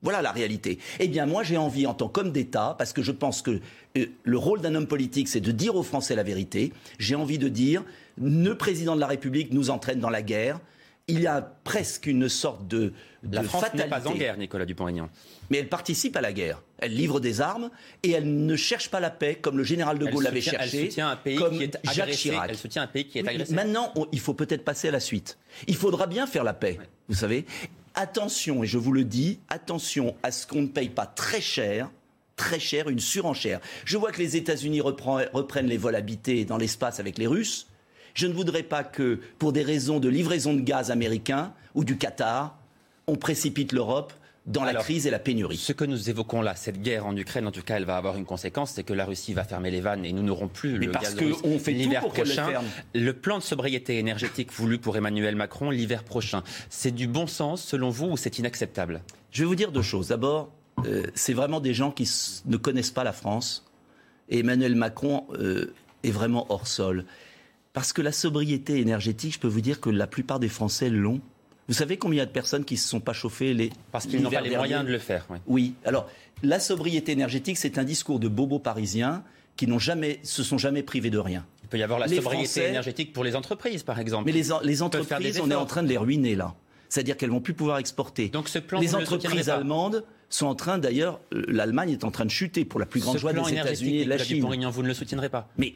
Voilà 0.01 0.21
la 0.21 0.31
réalité. 0.31 0.79
Eh 0.99 1.07
bien, 1.07 1.25
moi, 1.25 1.43
j'ai 1.43 1.57
envie, 1.57 1.87
en 1.87 1.93
tant 1.93 2.09
qu'homme 2.09 2.31
d'État, 2.31 2.75
parce 2.77 2.93
que 2.93 3.01
je 3.01 3.11
pense 3.11 3.41
que 3.41 3.59
euh, 3.97 4.05
le 4.23 4.37
rôle 4.37 4.61
d'un 4.61 4.75
homme 4.75 4.87
politique, 4.87 5.27
c'est 5.27 5.39
de 5.39 5.51
dire 5.51 5.75
aux 5.75 5.83
Français 5.83 6.15
la 6.15 6.23
vérité, 6.23 6.73
j'ai 6.99 7.15
envie 7.15 7.39
de 7.39 7.47
dire, 7.47 7.83
le 8.21 8.53
président 8.55 8.95
de 8.95 8.99
la 8.99 9.07
République 9.07 9.51
nous 9.51 9.69
entraîne 9.69 9.99
dans 9.99 10.09
la 10.09 10.21
guerre, 10.21 10.59
il 11.07 11.21
y 11.21 11.27
a 11.27 11.41
presque 11.63 12.07
une 12.07 12.27
sorte 12.29 12.67
de, 12.67 12.93
de 13.23 13.35
la 13.35 13.43
France 13.43 13.65
n'est 13.75 13.87
pas 13.87 14.07
en 14.07 14.13
guerre, 14.13 14.37
Nicolas 14.37 14.65
Dupont-Aignan. 14.65 15.09
Mais 15.49 15.57
elle 15.59 15.69
participe 15.69 16.15
à 16.15 16.21
la 16.21 16.33
guerre. 16.33 16.63
Elle 16.79 16.95
livre 16.95 17.19
des 17.19 17.41
armes 17.41 17.69
et 18.01 18.11
elle 18.11 18.45
ne 18.45 18.55
cherche 18.55 18.89
pas 18.89 18.99
la 18.99 19.11
paix 19.11 19.35
comme 19.35 19.57
le 19.57 19.63
général 19.63 19.99
de 19.99 20.07
Gaulle 20.07 20.23
l'avait 20.23 20.41
cherché. 20.41 20.77
Elle 20.79 20.85
soutient 20.87 21.09
un 21.09 21.15
pays 21.15 21.35
comme 21.35 21.57
qui 21.57 21.63
est 21.63 21.77
Jacques 21.93 22.09
Chirac. 22.09 22.49
Elle 22.49 22.57
soutient 22.57 22.81
un 22.81 22.87
pays 22.87 23.07
qui 23.07 23.19
est 23.19 23.27
agressé. 23.27 23.53
Maintenant, 23.53 23.93
il 24.11 24.19
faut 24.19 24.33
peut-être 24.33 24.63
passer 24.63 24.87
à 24.87 24.91
la 24.91 24.99
suite. 24.99 25.37
Il 25.67 25.75
faudra 25.75 26.07
bien 26.07 26.25
faire 26.25 26.43
la 26.43 26.53
paix, 26.53 26.79
vous 27.09 27.15
savez. 27.15 27.45
Attention, 27.93 28.63
et 28.63 28.67
je 28.67 28.77
vous 28.77 28.91
le 28.91 29.03
dis, 29.03 29.39
attention 29.49 30.15
à 30.23 30.31
ce 30.31 30.45
qu'on 30.45 30.63
ne 30.63 30.67
paye 30.67 30.89
pas 30.89 31.05
très 31.05 31.41
cher 31.41 31.89
très 32.35 32.59
cher, 32.59 32.89
une 32.89 32.99
surenchère. 32.99 33.59
Je 33.85 33.97
vois 33.97 34.11
que 34.11 34.19
les 34.21 34.35
États-Unis 34.35 34.81
reprennent 34.81 35.67
les 35.67 35.77
vols 35.77 35.95
habités 35.95 36.45
dans 36.45 36.57
l'espace 36.57 36.99
avec 36.99 37.17
les 37.17 37.27
Russes. 37.27 37.67
Je 38.13 38.27
ne 38.27 38.33
voudrais 38.33 38.63
pas 38.63 38.83
que, 38.83 39.19
pour 39.39 39.51
des 39.51 39.63
raisons 39.63 39.99
de 39.99 40.09
livraison 40.09 40.53
de 40.53 40.61
gaz 40.61 40.91
américain 40.91 41.53
ou 41.73 41.83
du 41.83 41.97
Qatar, 41.97 42.57
on 43.07 43.15
précipite 43.15 43.71
l'Europe 43.71 44.13
dans 44.45 44.63
la 44.63 44.75
crise 44.75 45.07
et 45.07 45.11
la 45.11 45.19
pénurie. 45.19 45.57
Ce 45.57 45.73
que 45.73 45.85
nous 45.85 46.09
évoquons 46.09 46.41
là, 46.41 46.55
cette 46.55 46.81
guerre 46.81 47.05
en 47.05 47.15
Ukraine, 47.15 47.47
en 47.47 47.51
tout 47.51 47.63
cas, 47.63 47.77
elle 47.77 47.85
va 47.85 47.97
avoir 47.97 48.15
une 48.15 48.25
conséquence, 48.25 48.71
c'est 48.71 48.83
que 48.83 48.93
la 48.93 49.05
Russie 49.05 49.33
va 49.33 49.43
fermer 49.43 49.71
les 49.71 49.81
vannes 49.81 50.05
et 50.05 50.13
nous 50.13 50.21
n'aurons 50.21 50.47
plus 50.47 50.77
le 50.77 50.91
parce 50.91 51.15
gaz 51.15 51.35
on 51.43 51.57
fait 51.57 51.71
l'hiver 51.71 52.07
prochain. 52.07 52.61
Le, 52.93 53.13
plan 53.13 53.39
de 53.39 53.43
sobriété 53.43 53.97
énergétique 53.97 54.51
voulu 54.53 54.77
pour 54.77 54.95
Emmanuel 54.97 55.35
Macron 55.35 55.71
l'hiver 55.71 56.03
prochain, 56.03 56.43
c'est 56.69 56.91
du 56.91 57.07
bon 57.07 57.25
sens 57.27 57.63
selon 57.63 57.89
vous 57.89 58.07
ou 58.07 58.17
c'est 58.17 58.37
inacceptable? 58.37 59.01
Je 59.31 59.43
vais 59.43 59.47
vous 59.47 59.55
dire 59.55 59.71
deux 59.71 59.81
choses. 59.81 60.09
D'abord, 60.09 60.51
euh, 60.85 61.03
c'est 61.15 61.33
vraiment 61.33 61.59
des 61.59 61.73
gens 61.73 61.91
qui 61.91 62.09
ne 62.45 62.57
connaissent 62.57 62.91
pas 62.91 63.03
la 63.03 63.13
France 63.13 63.65
et 64.29 64.39
Emmanuel 64.39 64.75
Macron 64.75 65.25
euh, 65.33 65.73
est 66.03 66.11
vraiment 66.11 66.45
hors 66.49 66.67
sol. 66.67 67.05
Parce 67.73 67.93
que 67.93 68.01
la 68.01 68.11
sobriété 68.11 68.79
énergétique, 68.79 69.33
je 69.33 69.39
peux 69.39 69.47
vous 69.47 69.61
dire 69.61 69.81
que 69.81 69.89
la 69.89 70.07
plupart 70.07 70.39
des 70.39 70.47
Français 70.47 70.89
l'ont. 70.89 71.21
Vous 71.67 71.73
savez 71.73 71.97
combien 71.97 72.17
il 72.17 72.19
y 72.19 72.21
a 72.21 72.25
de 72.25 72.31
personnes 72.31 72.63
qui 72.63 72.75
ne 72.75 72.79
se 72.79 72.87
sont 72.87 72.99
pas 72.99 73.13
chauffées 73.13 73.53
les 73.53 73.71
Parce 73.91 74.05
qu'ils 74.05 74.21
n'ont 74.21 74.29
pas 74.29 74.41
les 74.41 74.55
moyens 74.55 74.85
de 74.85 74.91
le 74.91 74.99
faire. 74.99 75.27
Oui. 75.47 75.73
Alors, 75.83 76.07
la 76.43 76.59
sobriété 76.59 77.11
énergétique, 77.11 77.57
c'est 77.57 77.77
un 77.77 77.83
discours 77.83 78.19
de 78.19 78.27
bobos 78.27 78.59
parisiens 78.59 79.23
qui 79.55 79.67
n'ont 79.67 79.79
jamais, 79.79 80.19
se 80.23 80.43
sont 80.43 80.57
jamais 80.57 80.83
privés 80.83 81.09
de 81.09 81.17
rien. 81.17 81.45
Il 81.63 81.69
peut 81.69 81.77
y 81.77 81.83
avoir 81.83 81.99
la 81.99 82.07
sobriété 82.07 82.67
énergétique 82.67 83.13
pour 83.13 83.23
les 83.23 83.35
entreprises, 83.35 83.83
par 83.83 83.99
exemple. 83.99 84.25
Mais 84.25 84.31
les, 84.31 84.49
les 84.63 84.81
entreprises, 84.81 85.39
on 85.39 85.49
est 85.49 85.55
en 85.55 85.65
train 85.65 85.81
de 85.81 85.87
les 85.87 85.97
ruiner 85.97 86.35
là. 86.35 86.53
C'est-à-dire 86.89 87.17
qu'elles 87.17 87.31
vont 87.31 87.41
plus 87.41 87.53
pouvoir 87.55 87.79
exporter. 87.79 88.29
Donc 88.29 88.47
ce 88.47 88.59
plan, 88.59 88.79
les 88.79 88.95
entreprises 88.95 89.49
allemandes 89.49 90.03
sont 90.29 90.45
en 90.45 90.55
train, 90.55 90.77
d'ailleurs, 90.77 91.19
l'Allemagne 91.31 91.91
est 91.91 92.03
en 92.03 92.11
train 92.11 92.25
de 92.25 92.29
chuter 92.31 92.65
pour 92.65 92.79
la 92.79 92.85
plus 92.85 92.99
grande 92.99 93.17
joie 93.17 93.33
des 93.33 93.53
États-Unis 93.53 94.01
et 94.01 94.05
de 94.05 94.09
la 94.09 94.17
Chine. 94.17 94.45
Vous 94.71 94.83
ne 94.83 94.87
le 94.87 94.93
soutiendrez 94.93 95.29
pas. 95.29 95.49
Mais 95.57 95.75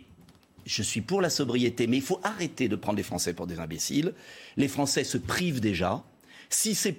je 0.69 0.83
suis 0.83 1.01
pour 1.01 1.19
la 1.19 1.31
sobriété, 1.31 1.87
mais 1.87 1.97
il 1.97 2.03
faut 2.03 2.19
arrêter 2.23 2.67
de 2.67 2.75
prendre 2.75 2.97
les 2.97 3.03
Français 3.03 3.33
pour 3.33 3.47
des 3.47 3.59
imbéciles. 3.59 4.13
Les 4.55 4.67
Français 4.67 5.03
se 5.03 5.17
privent 5.17 5.61
déjà. 5.61 6.03
Si 6.49 6.75
c'est 6.75 6.97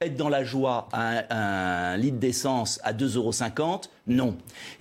être 0.00 0.16
dans 0.16 0.28
la 0.28 0.42
joie 0.42 0.88
à 0.92 1.92
un, 1.92 1.96
litre 1.96 2.18
d'essence 2.18 2.80
à 2.82 2.92
2,50 2.92 3.16
euros, 3.16 3.80
non. 4.08 4.36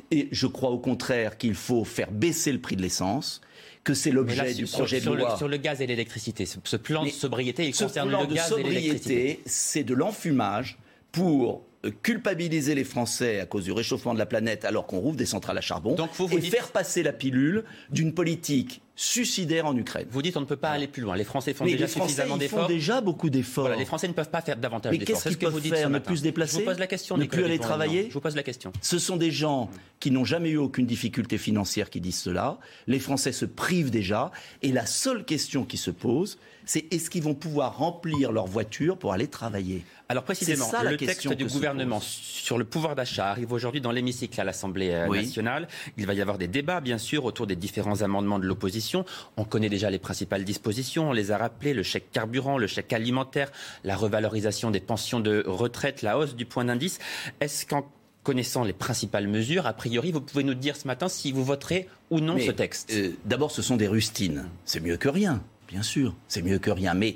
Et 0.09 0.27
je 0.31 0.47
crois 0.47 0.71
au 0.71 0.79
contraire 0.79 1.37
qu'il 1.37 1.53
faut 1.53 1.85
faire 1.85 2.11
baisser 2.11 2.51
le 2.51 2.59
prix 2.59 2.75
de 2.75 2.81
l'essence 2.81 3.41
que 3.83 3.93
c'est 3.93 4.11
l'objet 4.11 4.55
du 4.55 4.65
projet 4.65 4.99
de 4.99 5.11
loi. 5.11 5.37
sur 5.37 5.47
le 5.47 5.57
gaz 5.57 5.79
et 5.81 5.85
l'électricité, 5.85 6.47
ce, 6.47 6.77
plan 6.77 7.03
de 7.03 7.09
sobriété, 7.09 7.67
il 7.67 7.75
concerne 7.75 8.09
le 8.09 8.33
gaz 8.33 8.55
et 8.57 8.63
l'électricité. 8.63 9.41
C'est 9.45 9.83
de 9.83 9.93
l'enfumage 9.93 10.79
pour 11.11 11.63
culpabiliser 11.91 12.75
les 12.75 12.83
Français 12.83 13.39
à 13.39 13.45
cause 13.45 13.65
du 13.65 13.71
réchauffement 13.71 14.13
de 14.13 14.19
la 14.19 14.25
planète 14.25 14.65
alors 14.65 14.87
qu'on 14.87 14.99
rouvre 14.99 15.17
des 15.17 15.25
centrales 15.25 15.57
à 15.57 15.61
charbon 15.61 15.95
et 16.31 16.41
faire 16.41 16.71
passer 16.71 17.03
la 17.03 17.13
pilule 17.13 17.63
d'une 17.91 18.13
politique 18.13 18.81
suicidaire 18.95 19.65
en 19.65 19.75
Ukraine. 19.75 20.07
Vous 20.11 20.21
dites 20.21 20.37
on 20.37 20.41
ne 20.41 20.45
peut 20.45 20.55
pas 20.55 20.69
aller 20.69 20.87
plus 20.87 21.01
loin. 21.01 21.15
Les 21.15 21.23
Français 21.23 21.53
font 21.53 21.65
déjà 21.65 21.87
suffisamment 21.87 22.37
d'efforts. 22.37 22.59
Ils 22.59 22.61
font 22.63 22.67
déjà 22.67 23.01
beaucoup 23.01 23.29
d'efforts. 23.29 23.69
les 23.69 23.85
Français 23.85 24.07
ne 24.07 24.13
peuvent 24.13 24.29
pas 24.29 24.41
faire 24.41 24.57
davantage 24.57 24.91
d'efforts. 24.91 25.15
Mais 25.15 25.21
qu'est-ce 25.21 25.29
qu'ils 25.29 25.37
peuvent 25.37 25.61
faire 25.61 25.89
Ne 25.89 25.99
plus 25.99 26.17
se 26.17 26.23
déplacer 26.23 26.57
Je 26.57 26.59
vous 26.59 26.65
pose 26.65 26.79
la 26.79 26.87
question. 26.87 27.17
Ne 27.17 27.25
plus 27.25 27.43
aller 27.43 27.59
travailler 27.59 28.07
Je 28.09 28.13
vous 28.13 28.21
pose 28.21 28.35
la 28.35 28.43
question. 28.43 28.71
Ce 28.81 28.99
sont 28.99 29.17
des 29.17 29.31
gens 29.31 29.69
qui 29.99 30.11
n'ont 30.11 30.25
jamais 30.25 30.49
eu 30.49 30.57
aucune 30.57 30.85
difficulté 30.85 31.37
financière 31.37 31.89
qui 31.89 32.01
disent 32.01 32.19
cela. 32.19 32.59
Les 32.87 32.99
Français 32.99 33.31
se 33.31 33.45
privent 33.45 33.89
déjà. 33.89 34.31
Et 34.61 34.71
la 34.71 34.85
seule 34.85 35.25
question 35.25 35.65
qui 35.65 35.77
se 35.77 35.91
pose, 35.91 36.37
c'est 36.65 36.93
est-ce 36.93 37.09
qu'ils 37.09 37.23
vont 37.23 37.33
pouvoir 37.33 37.77
remplir 37.77 38.31
leur 38.31 38.45
voiture 38.45 38.97
pour 38.97 39.13
aller 39.13 39.27
travailler? 39.27 39.83
Alors 40.13 40.23
précisément, 40.23 40.69
le 40.83 40.95
texte 40.95 41.33
du 41.33 41.45
gouvernement 41.45 41.99
sur 41.99 42.59
le 42.59 42.65
pouvoir 42.65 42.93
d'achat 42.95 43.31
arrive 43.31 43.51
aujourd'hui 43.51 43.81
dans 43.81 43.91
l'hémicycle 43.91 44.39
à 44.39 44.43
l'Assemblée 44.43 44.91
euh, 44.91 45.07
nationale. 45.07 45.67
Il 45.97 46.05
va 46.05 46.13
y 46.13 46.21
avoir 46.21 46.37
des 46.37 46.47
débats, 46.47 46.81
bien 46.81 46.99
sûr, 46.99 47.25
autour 47.25 47.47
des 47.47 47.55
différents 47.55 48.03
amendements 48.03 48.37
de 48.37 48.45
l'opposition. 48.45 49.05
On 49.37 49.43
connaît 49.43 49.69
déjà 49.69 49.89
les 49.89 49.97
principales 49.97 50.43
dispositions, 50.43 51.09
on 51.09 51.13
les 51.13 51.31
a 51.31 51.37
rappelées, 51.39 51.73
le 51.73 51.81
chèque 51.81 52.11
carburant, 52.11 52.59
le 52.59 52.67
chèque 52.67 52.93
alimentaire, 52.93 53.51
la 53.83 53.95
revalorisation 53.95 54.69
des 54.69 54.79
pensions 54.79 55.19
de 55.19 55.43
retraite, 55.47 56.03
la 56.03 56.19
hausse 56.19 56.35
du 56.35 56.45
point 56.45 56.65
d'indice. 56.65 56.99
Est-ce 57.39 57.65
qu'en 57.65 57.89
connaissant 58.21 58.63
les 58.63 58.73
principales 58.73 59.27
mesures, 59.27 59.65
a 59.65 59.73
priori, 59.73 60.11
vous 60.11 60.21
pouvez 60.21 60.43
nous 60.43 60.53
dire 60.53 60.75
ce 60.75 60.85
matin 60.87 61.09
si 61.09 61.31
vous 61.31 61.43
voterez 61.43 61.87
ou 62.11 62.19
non 62.19 62.37
ce 62.37 62.51
texte? 62.51 62.91
euh, 62.93 63.09
D'abord, 63.25 63.49
ce 63.49 63.63
sont 63.63 63.77
des 63.77 63.87
rustines. 63.87 64.45
C'est 64.63 64.79
mieux 64.79 64.97
que 64.97 65.09
rien, 65.09 65.41
bien 65.67 65.81
sûr. 65.81 66.13
C'est 66.27 66.43
mieux 66.43 66.59
que 66.59 66.69
rien. 66.69 66.93
Mais 66.93 67.15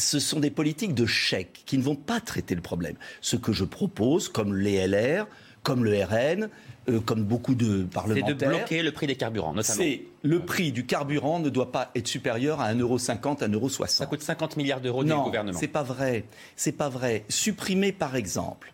ce 0.00 0.18
sont 0.18 0.40
des 0.40 0.50
politiques 0.50 0.94
de 0.94 1.06
chèque 1.06 1.62
qui 1.66 1.78
ne 1.78 1.82
vont 1.82 1.96
pas 1.96 2.20
traiter 2.20 2.54
le 2.54 2.60
problème. 2.60 2.96
Ce 3.20 3.36
que 3.36 3.52
je 3.52 3.64
propose, 3.64 4.28
comme 4.28 4.56
les 4.56 4.86
LR, 4.86 5.26
comme 5.62 5.84
le 5.84 6.02
RN, 6.02 6.48
euh, 6.88 7.00
comme 7.00 7.22
beaucoup 7.22 7.54
de 7.54 7.84
parlementaires. 7.84 8.26
C'est 8.26 8.34
de 8.34 8.46
bloquer 8.46 8.82
le 8.82 8.92
prix 8.92 9.06
des 9.06 9.16
carburants, 9.16 9.52
notamment. 9.52 9.76
C'est 9.76 10.02
le 10.22 10.40
prix 10.40 10.72
du 10.72 10.86
carburant 10.86 11.38
ne 11.38 11.50
doit 11.50 11.70
pas 11.70 11.90
être 11.94 12.08
supérieur 12.08 12.60
à 12.60 12.72
1,50€, 12.72 13.44
1,60€. 13.48 13.88
Ça 13.88 14.06
coûte 14.06 14.22
50 14.22 14.56
milliards 14.56 14.80
d'euros 14.80 15.04
du 15.04 15.12
gouvernement. 15.12 15.52
Non, 15.52 15.58
c'est 15.58 15.68
pas 15.68 15.82
vrai. 15.82 16.24
C'est 16.56 16.72
pas 16.72 16.88
vrai. 16.88 17.24
Supprimer, 17.28 17.92
par 17.92 18.16
exemple, 18.16 18.72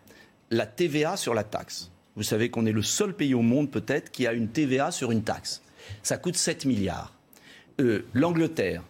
la 0.49 0.65
TVA 0.65 1.17
sur 1.17 1.33
la 1.33 1.43
taxe. 1.43 1.91
Vous 2.15 2.23
savez 2.23 2.49
qu'on 2.49 2.65
est 2.65 2.71
le 2.71 2.81
seul 2.81 3.13
pays 3.13 3.33
au 3.33 3.41
monde 3.41 3.69
peut-être 3.69 4.11
qui 4.11 4.25
a 4.25 4.33
une 4.33 4.47
TVA 4.47 4.91
sur 4.91 5.11
une 5.11 5.23
taxe. 5.23 5.61
Ça 6.01 6.17
coûte 6.17 6.35
7 6.35 6.65
milliards. 6.65 7.13
Euh, 7.79 8.05
L'Angleterre, 8.13 8.83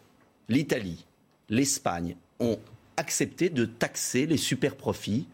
l'Italie, 0.47 1.05
l'Espagne 1.49 2.15
ont 2.39 2.59
accepté 2.97 3.49
de 3.49 3.65
taxer 3.65 4.25
les 4.25 4.37
super 4.37 4.75
profits 4.75 5.27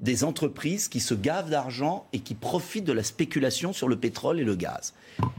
des 0.00 0.24
entreprises 0.24 0.88
qui 0.88 1.00
se 1.00 1.14
gavent 1.14 1.50
d'argent 1.50 2.06
et 2.12 2.20
qui 2.20 2.34
profitent 2.34 2.84
de 2.84 2.92
la 2.92 3.02
spéculation 3.02 3.72
sur 3.72 3.88
le 3.88 3.96
pétrole 3.96 4.40
et 4.40 4.44
le 4.44 4.54
gaz. 4.54 4.94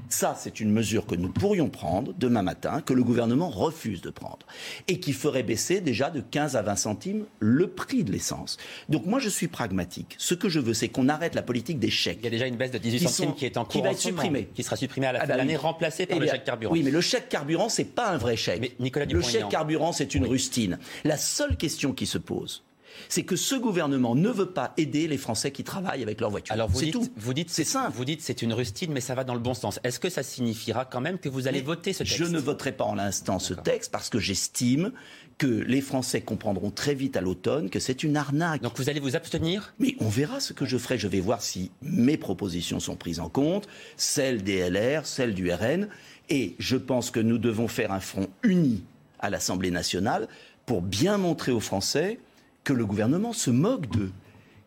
Ça, 0.09 0.35
c'est 0.37 0.59
une 0.59 0.71
mesure 0.71 1.05
que 1.05 1.15
nous 1.15 1.29
pourrions 1.29 1.69
prendre 1.69 2.13
demain 2.17 2.41
matin, 2.41 2.81
que 2.81 2.93
le 2.93 3.03
gouvernement 3.03 3.49
refuse 3.49 4.01
de 4.01 4.09
prendre, 4.09 4.45
et 4.87 4.99
qui 4.99 5.13
ferait 5.13 5.43
baisser 5.43 5.81
déjà 5.81 6.09
de 6.09 6.19
15 6.19 6.55
à 6.55 6.61
20 6.61 6.75
centimes 6.75 7.25
le 7.39 7.67
prix 7.67 8.03
de 8.03 8.11
l'essence. 8.11 8.57
Donc 8.89 9.05
moi, 9.05 9.19
je 9.19 9.29
suis 9.29 9.47
pragmatique. 9.47 10.15
Ce 10.17 10.33
que 10.33 10.49
je 10.49 10.59
veux, 10.59 10.73
c'est 10.73 10.89
qu'on 10.89 11.09
arrête 11.09 11.35
la 11.35 11.41
politique 11.41 11.79
des 11.79 11.89
chèques. 11.89 12.19
Il 12.21 12.25
y 12.25 12.27
a 12.27 12.31
déjà 12.31 12.47
une 12.47 12.57
baisse 12.57 12.71
de 12.71 12.77
18 12.77 12.99
centimes 13.07 13.35
qui 13.35 13.45
est 13.45 13.57
en 13.57 13.63
cours. 13.63 13.71
Qui 13.71 13.81
va 13.81 13.91
être 13.91 13.99
supprimée. 13.99 14.49
Qui 14.53 14.63
sera 14.63 14.75
supprimée 14.75 15.07
à 15.07 15.13
la 15.13 15.19
ah 15.19 15.21
fin 15.21 15.27
de 15.27 15.31
bah 15.33 15.37
l'année, 15.37 15.55
remplacée 15.55 16.05
par 16.05 16.17
eh 16.17 16.21
le 16.21 16.27
chèque 16.27 16.43
carburant. 16.43 16.73
Oui, 16.73 16.83
mais 16.83 16.91
le 16.91 17.01
chèque 17.01 17.29
carburant, 17.29 17.69
c'est 17.69 17.85
pas 17.85 18.09
un 18.09 18.17
vrai 18.17 18.35
chèque. 18.35 18.59
Mais 18.61 18.71
Nicolas 18.79 19.05
le 19.05 19.21
chèque 19.21 19.47
carburant, 19.49 19.93
c'est 19.93 20.15
une 20.15 20.25
rustine. 20.25 20.79
La 21.03 21.17
seule 21.17 21.55
question 21.55 21.93
qui 21.93 22.05
se 22.05 22.17
pose, 22.17 22.63
c'est 23.07 23.23
que 23.23 23.35
ce 23.35 23.55
gouvernement 23.55 24.15
ne 24.15 24.29
veut 24.29 24.51
pas 24.51 24.73
aider 24.77 25.07
les 25.07 25.17
Français 25.17 25.51
qui 25.51 25.63
travaillent 25.63 26.03
avec 26.03 26.19
leur 26.19 26.29
voiture. 26.29 26.53
Alors 26.53 26.69
vous 26.69 26.81
dites, 26.81 27.11
vous 27.15 27.33
dites, 27.33 27.49
c'est 27.49 27.63
simple. 27.63 27.93
Vous 27.95 28.05
dites 28.05 28.21
c'est 28.21 28.41
une 28.41 28.53
rustine, 28.53 28.91
mais 28.91 29.01
ça 29.01 29.15
va 29.15 29.23
dans 29.23 29.33
le 29.33 29.39
bon 29.39 29.53
sens. 29.53 29.79
Est-ce 29.83 29.99
que 29.99 30.09
ça 30.09 30.23
signifiera 30.23 30.85
quand 30.85 31.01
même 31.01 31.17
que 31.17 31.29
vous 31.29 31.47
allez 31.47 31.61
voter 31.61 31.93
ce 31.93 31.99
texte 31.99 32.15
Je 32.15 32.25
ne 32.25 32.39
voterai 32.39 32.71
pas 32.71 32.85
en 32.85 32.95
l'instant 32.95 33.39
ce 33.39 33.53
texte 33.53 33.91
parce 33.91 34.09
que 34.09 34.19
j'estime 34.19 34.91
que 35.37 35.47
les 35.47 35.81
Français 35.81 36.21
comprendront 36.21 36.69
très 36.69 36.93
vite 36.93 37.15
à 37.15 37.21
l'automne 37.21 37.69
que 37.69 37.79
c'est 37.79 38.03
une 38.03 38.17
arnaque. 38.17 38.61
Donc 38.61 38.77
vous 38.77 38.89
allez 38.89 38.99
vous 38.99 39.15
abstenir? 39.15 39.73
Mais 39.79 39.95
on 39.99 40.09
verra 40.09 40.39
ce 40.41 40.53
que 40.53 40.65
je 40.65 40.77
ferai. 40.77 40.97
Je 40.97 41.07
vais 41.07 41.21
voir 41.21 41.41
si 41.41 41.71
mes 41.81 42.17
propositions 42.17 42.79
sont 42.79 42.97
prises 42.97 43.21
en 43.21 43.29
compte, 43.29 43.67
celles 43.95 44.43
des 44.43 44.69
LR, 44.69 45.05
celles 45.05 45.33
du 45.33 45.51
RN. 45.51 45.87
Et 46.29 46.55
je 46.59 46.75
pense 46.75 47.09
que 47.09 47.19
nous 47.19 47.37
devons 47.37 47.67
faire 47.67 47.91
un 47.91 48.01
front 48.01 48.27
uni 48.43 48.83
à 49.19 49.29
l'Assemblée 49.29 49.71
nationale 49.71 50.27
pour 50.65 50.81
bien 50.81 51.17
montrer 51.17 51.51
aux 51.51 51.59
Français 51.59 52.19
que 52.69 52.73
le 52.73 52.85
gouvernement 52.85 53.33
se 53.33 53.49
moque 53.49 53.89
d'eux. 53.89 54.11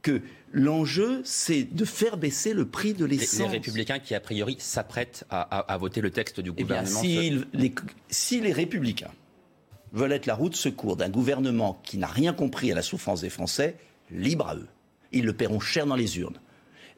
Que 0.02 0.22
l'enjeu, 0.50 1.22
c'est 1.24 1.62
de 1.62 1.84
faire 1.84 2.16
baisser 2.16 2.52
le 2.52 2.66
prix 2.66 2.94
de 2.94 3.04
l'essence. 3.04 3.38
Les, 3.38 3.58
républicains 3.58 4.00
qui, 4.00 4.16
a 4.16 4.18
priori, 4.18 4.56
s'apprêtent 4.58 5.24
à, 5.30 5.76
voter 5.78 6.00
le 6.00 6.10
texte 6.10 6.40
du 6.40 6.50
eh 6.56 6.62
gouvernement. 6.62 7.00
si, 8.08 8.40
les, 8.40 8.52
républicains 8.52 9.12
veulent 9.92 10.10
être 10.10 10.26
la 10.26 10.34
roue 10.34 10.48
de 10.48 10.56
secours 10.56 10.96
d'un 10.96 11.10
gouvernement 11.10 11.80
qui 11.84 11.96
n'a 11.96 12.08
rien 12.08 12.32
compris 12.32 12.72
à 12.72 12.74
la 12.74 12.82
souffrance 12.82 13.20
des 13.20 13.30
Français, 13.30 13.76
libre 14.10 14.48
à 14.48 14.56
eux. 14.56 14.68
Ils 15.12 15.24
le 15.24 15.32
paieront 15.32 15.60
cher 15.60 15.86
dans 15.86 15.94
les 15.94 16.18
urnes. 16.18 16.40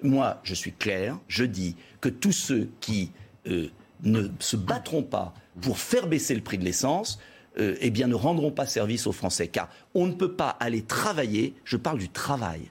Moi, 0.03 0.41
je 0.43 0.55
suis 0.55 0.73
clair, 0.73 1.19
je 1.29 1.45
dis 1.45 1.77
que 2.01 2.09
tous 2.09 2.33
ceux 2.33 2.71
qui 2.81 3.11
euh, 3.47 3.69
ne 4.03 4.29
se 4.39 4.57
battront 4.57 5.03
pas 5.03 5.35
pour 5.61 5.77
faire 5.77 6.07
baisser 6.07 6.35
le 6.35 6.41
prix 6.41 6.57
de 6.57 6.65
l'essence 6.65 7.19
euh, 7.59 7.77
eh 7.81 7.91
bien, 7.91 8.09
ne 8.09 8.15
rendront 8.15 8.51
pas 8.51 8.67
service 8.67 9.07
aux 9.07 9.13
Français. 9.13 9.49
Car 9.49 9.69
on 9.95 10.07
ne 10.07 10.13
peut 10.13 10.33
pas 10.33 10.51
aller 10.61 10.83
travailler, 10.83 11.55
je 11.65 11.77
parle 11.77 11.99
du 11.99 12.09
travail. 12.09 12.71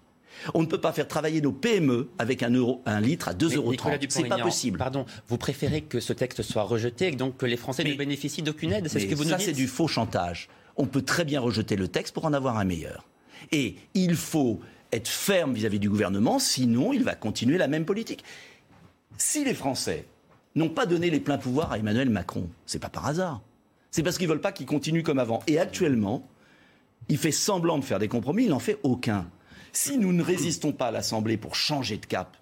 On 0.54 0.62
ne 0.62 0.66
peut 0.66 0.82
pas 0.82 0.92
faire 0.92 1.08
travailler 1.08 1.42
nos 1.42 1.52
PME 1.52 2.10
avec 2.18 2.44
un, 2.44 2.50
euro, 2.50 2.82
un 2.86 3.00
litre 3.00 3.30
à 3.30 3.34
2,30 3.34 3.56
euros. 3.56 3.74
C'est 4.10 4.28
pas 4.28 4.40
possible. 4.40 4.78
Pardon, 4.78 5.06
vous 5.28 5.38
préférez 5.38 5.82
que 5.82 6.00
ce 6.00 6.12
texte 6.12 6.42
soit 6.42 6.64
rejeté 6.64 7.08
et 7.08 7.16
donc 7.16 7.38
que 7.38 7.46
les 7.46 7.58
Français 7.58 7.84
ne 7.84 7.94
bénéficient 7.94 8.42
d'aucune 8.42 8.74
aide 8.74 8.88
C'est 8.88 9.00
ce 9.00 9.06
que 9.06 9.16
vous 9.16 9.24
nous 9.24 9.30
dites 9.30 9.40
Ça, 9.40 9.46
c'est 9.46 9.54
du 9.54 9.68
faux 9.68 9.88
chantage. 9.88 10.50
On 10.76 10.86
peut 10.86 11.04
très 11.04 11.24
bien 11.24 11.40
rejeter 11.40 11.76
le 11.76 11.88
texte 11.88 12.14
pour 12.14 12.26
en 12.26 12.34
avoir 12.34 12.58
un 12.58 12.66
meilleur. 12.66 13.08
Et 13.52 13.76
il 13.94 14.16
faut 14.16 14.60
être 14.92 15.08
ferme 15.08 15.54
vis-à-vis 15.54 15.80
du 15.80 15.90
gouvernement, 15.90 16.40
sinon 16.40 16.94
il 16.94 17.04
va 17.04 17.16
continuer 17.16 17.58
la 17.58 17.68
même 17.68 17.86
politique. 17.86 18.24
Si 19.18 19.44
les 19.44 19.54
Français 19.54 20.06
n'ont 20.56 20.70
pas 20.70 20.86
donné 20.86 21.10
les 21.10 21.20
pleins 21.20 21.38
pouvoirs 21.38 21.72
à 21.72 21.80
Emmanuel 21.80 22.10
Macron, 22.10 22.50
c'est 22.66 22.80
pas 22.80 22.90
par 22.90 23.08
hasard 23.08 23.42
c'est 23.94 24.02
parce 24.02 24.18
qu'ils 24.18 24.28
veulent 24.28 24.42
pas 24.42 24.52
qu'il 24.52 24.66
continue 24.66 25.04
comme 25.04 25.20
avant. 25.20 25.44
Et 25.46 25.60
actuellement, 25.60 26.28
il 27.10 27.18
fait 27.20 27.32
semblant 27.32 27.78
de 27.78 27.84
faire 27.84 28.00
des 28.00 28.08
compromis, 28.08 28.46
il 28.46 28.50
n'en 28.50 28.58
fait 28.58 28.80
aucun. 28.82 29.30
Si 29.72 30.00
nous 30.00 30.12
ne 30.12 30.24
résistons 30.24 30.72
pas 30.72 30.88
à 30.88 30.92
l'Assemblée 30.92 31.38
pour 31.38 31.54
changer 31.54 31.98
de 31.98 32.06
cap, 32.08 32.36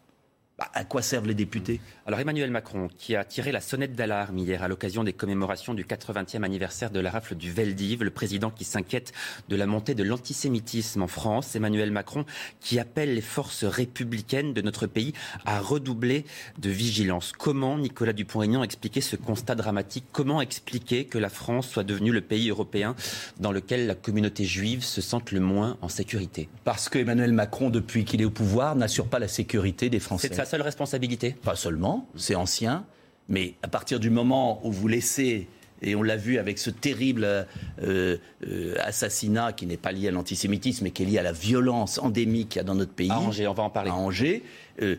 bah, 0.61 0.69
à 0.75 0.83
quoi 0.83 1.01
servent 1.01 1.25
les 1.25 1.33
députés? 1.33 1.81
Alors 2.05 2.19
Emmanuel 2.19 2.51
Macron, 2.51 2.87
qui 2.95 3.15
a 3.15 3.23
tiré 3.23 3.51
la 3.51 3.61
sonnette 3.61 3.93
d'alarme 3.93 4.37
hier 4.37 4.61
à 4.61 4.67
l'occasion 4.67 5.03
des 5.03 5.13
commémorations 5.13 5.73
du 5.73 5.85
80e 5.85 6.43
anniversaire 6.43 6.91
de 6.91 6.99
la 6.99 7.09
rafle 7.09 7.33
du 7.33 7.51
Veldiv, 7.51 8.03
le 8.03 8.11
président 8.11 8.51
qui 8.51 8.63
s'inquiète 8.63 9.11
de 9.49 9.55
la 9.55 9.65
montée 9.65 9.95
de 9.95 10.03
l'antisémitisme 10.03 11.01
en 11.01 11.07
France, 11.07 11.55
Emmanuel 11.55 11.89
Macron 11.89 12.25
qui 12.59 12.77
appelle 12.77 13.15
les 13.15 13.21
forces 13.21 13.63
républicaines 13.63 14.53
de 14.53 14.61
notre 14.61 14.85
pays 14.85 15.13
à 15.45 15.59
redoubler 15.59 16.25
de 16.59 16.69
vigilance. 16.69 17.31
Comment 17.35 17.79
Nicolas 17.79 18.13
Dupont-Aignan 18.13 18.63
expliquer 18.63 19.01
ce 19.01 19.15
constat 19.15 19.55
dramatique? 19.55 20.05
Comment 20.11 20.41
expliquer 20.41 21.05
que 21.05 21.17
la 21.17 21.29
France 21.29 21.69
soit 21.69 21.83
devenue 21.83 22.11
le 22.11 22.21
pays 22.21 22.49
européen 22.51 22.95
dans 23.39 23.51
lequel 23.51 23.87
la 23.87 23.95
communauté 23.95 24.45
juive 24.45 24.83
se 24.83 25.01
sente 25.01 25.31
le 25.31 25.39
moins 25.39 25.77
en 25.81 25.89
sécurité? 25.89 26.49
Parce 26.65 26.87
que 26.87 26.99
Emmanuel 26.99 27.33
Macron, 27.33 27.71
depuis 27.71 28.05
qu'il 28.05 28.21
est 28.21 28.25
au 28.25 28.29
pouvoir, 28.29 28.75
n'assure 28.75 29.07
pas 29.07 29.17
la 29.17 29.27
sécurité 29.27 29.89
des 29.89 29.99
Français 29.99 30.29
seule 30.51 30.61
responsabilité 30.61 31.31
Pas 31.43 31.55
seulement, 31.55 32.09
c'est 32.17 32.35
ancien, 32.35 32.85
mais 33.29 33.55
à 33.63 33.69
partir 33.69 34.01
du 34.01 34.09
moment 34.09 34.59
où 34.67 34.71
vous 34.71 34.89
laissez 34.89 35.47
et 35.81 35.95
on 35.95 36.03
l'a 36.03 36.17
vu 36.17 36.37
avec 36.37 36.59
ce 36.59 36.69
terrible 36.69 37.23
euh, 37.23 38.17
euh, 38.45 38.75
assassinat 38.83 39.53
qui 39.53 39.65
n'est 39.65 39.77
pas 39.77 39.91
lié 39.91 40.09
à 40.09 40.11
l'antisémitisme, 40.11 40.83
mais 40.83 40.91
qui 40.91 41.03
est 41.03 41.05
lié 41.07 41.17
à 41.17 41.23
la 41.23 41.31
violence 41.31 41.97
endémique 41.97 42.49
qu'il 42.49 42.59
y 42.59 42.59
a 42.59 42.63
dans 42.63 42.75
notre 42.75 42.91
pays. 42.91 43.09
À 43.09 43.19
Angers, 43.19 43.47
on 43.47 43.53
va 43.53 43.63
en 43.63 43.71
parler. 43.71 43.89
À 43.89 43.95
Angers. 43.95 44.43
Euh, 44.81 44.97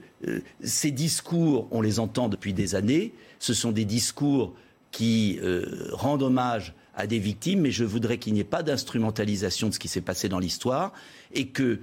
ces 0.61 0.91
discours, 0.91 1.69
on 1.71 1.83
les 1.83 2.01
entend 2.01 2.29
depuis 2.29 2.53
des 2.53 2.75
années. 2.75 3.13
Ce 3.39 3.55
sont 3.55 3.71
des 3.71 3.85
discours 3.85 4.55
qui 4.91 5.39
rendent 5.93 6.23
hommage 6.23 6.75
à 6.95 7.07
des 7.07 7.19
victimes, 7.19 7.61
mais 7.61 7.71
je 7.71 7.85
voudrais 7.85 8.19
qu'il 8.19 8.35
n'y 8.35 8.41
ait 8.41 8.45
pas 8.45 8.63
d'instrumentalisation 8.63 9.69
de 9.69 9.75
ce 9.75 9.79
qui 9.79 9.89
s'est 9.89 10.01
passé 10.01 10.29
dans 10.29 10.39
l'histoire 10.39 10.93
et 11.33 11.47
que 11.47 11.79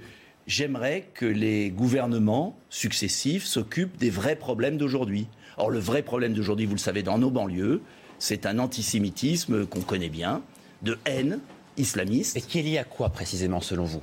j'aimerais 0.50 1.06
que 1.14 1.24
les 1.24 1.70
gouvernements 1.70 2.58
successifs 2.70 3.44
s'occupent 3.46 3.96
des 3.98 4.10
vrais 4.10 4.36
problèmes 4.36 4.76
d'aujourd'hui. 4.76 5.28
Or, 5.56 5.70
le 5.70 5.78
vrai 5.78 6.02
problème 6.02 6.34
d'aujourd'hui, 6.34 6.66
vous 6.66 6.74
le 6.74 6.80
savez, 6.80 7.02
dans 7.02 7.18
nos 7.18 7.30
banlieues, 7.30 7.82
c'est 8.18 8.46
un 8.46 8.58
antisémitisme 8.58 9.64
qu'on 9.66 9.80
connaît 9.80 10.08
bien, 10.08 10.42
de 10.82 10.98
haine 11.06 11.38
islamiste. 11.76 12.36
Et 12.36 12.40
qui 12.40 12.58
est 12.58 12.62
lié 12.62 12.78
à 12.78 12.84
quoi 12.84 13.10
précisément, 13.10 13.60
selon 13.60 13.84
vous? 13.84 14.02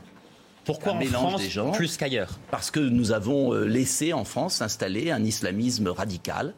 Pourquoi 0.63 0.93
en 0.93 1.01
France 1.01 1.41
des 1.41 1.49
gens, 1.49 1.71
plus 1.71 1.97
qu'ailleurs? 1.97 2.39
Parce 2.49 2.71
que 2.71 2.79
nous 2.79 3.11
avons 3.11 3.53
euh, 3.53 3.65
laissé 3.65 4.13
en 4.13 4.23
France 4.23 4.55
s'installer 4.55 5.11
un 5.11 5.23
islamisme 5.23 5.89
radical. 5.89 6.53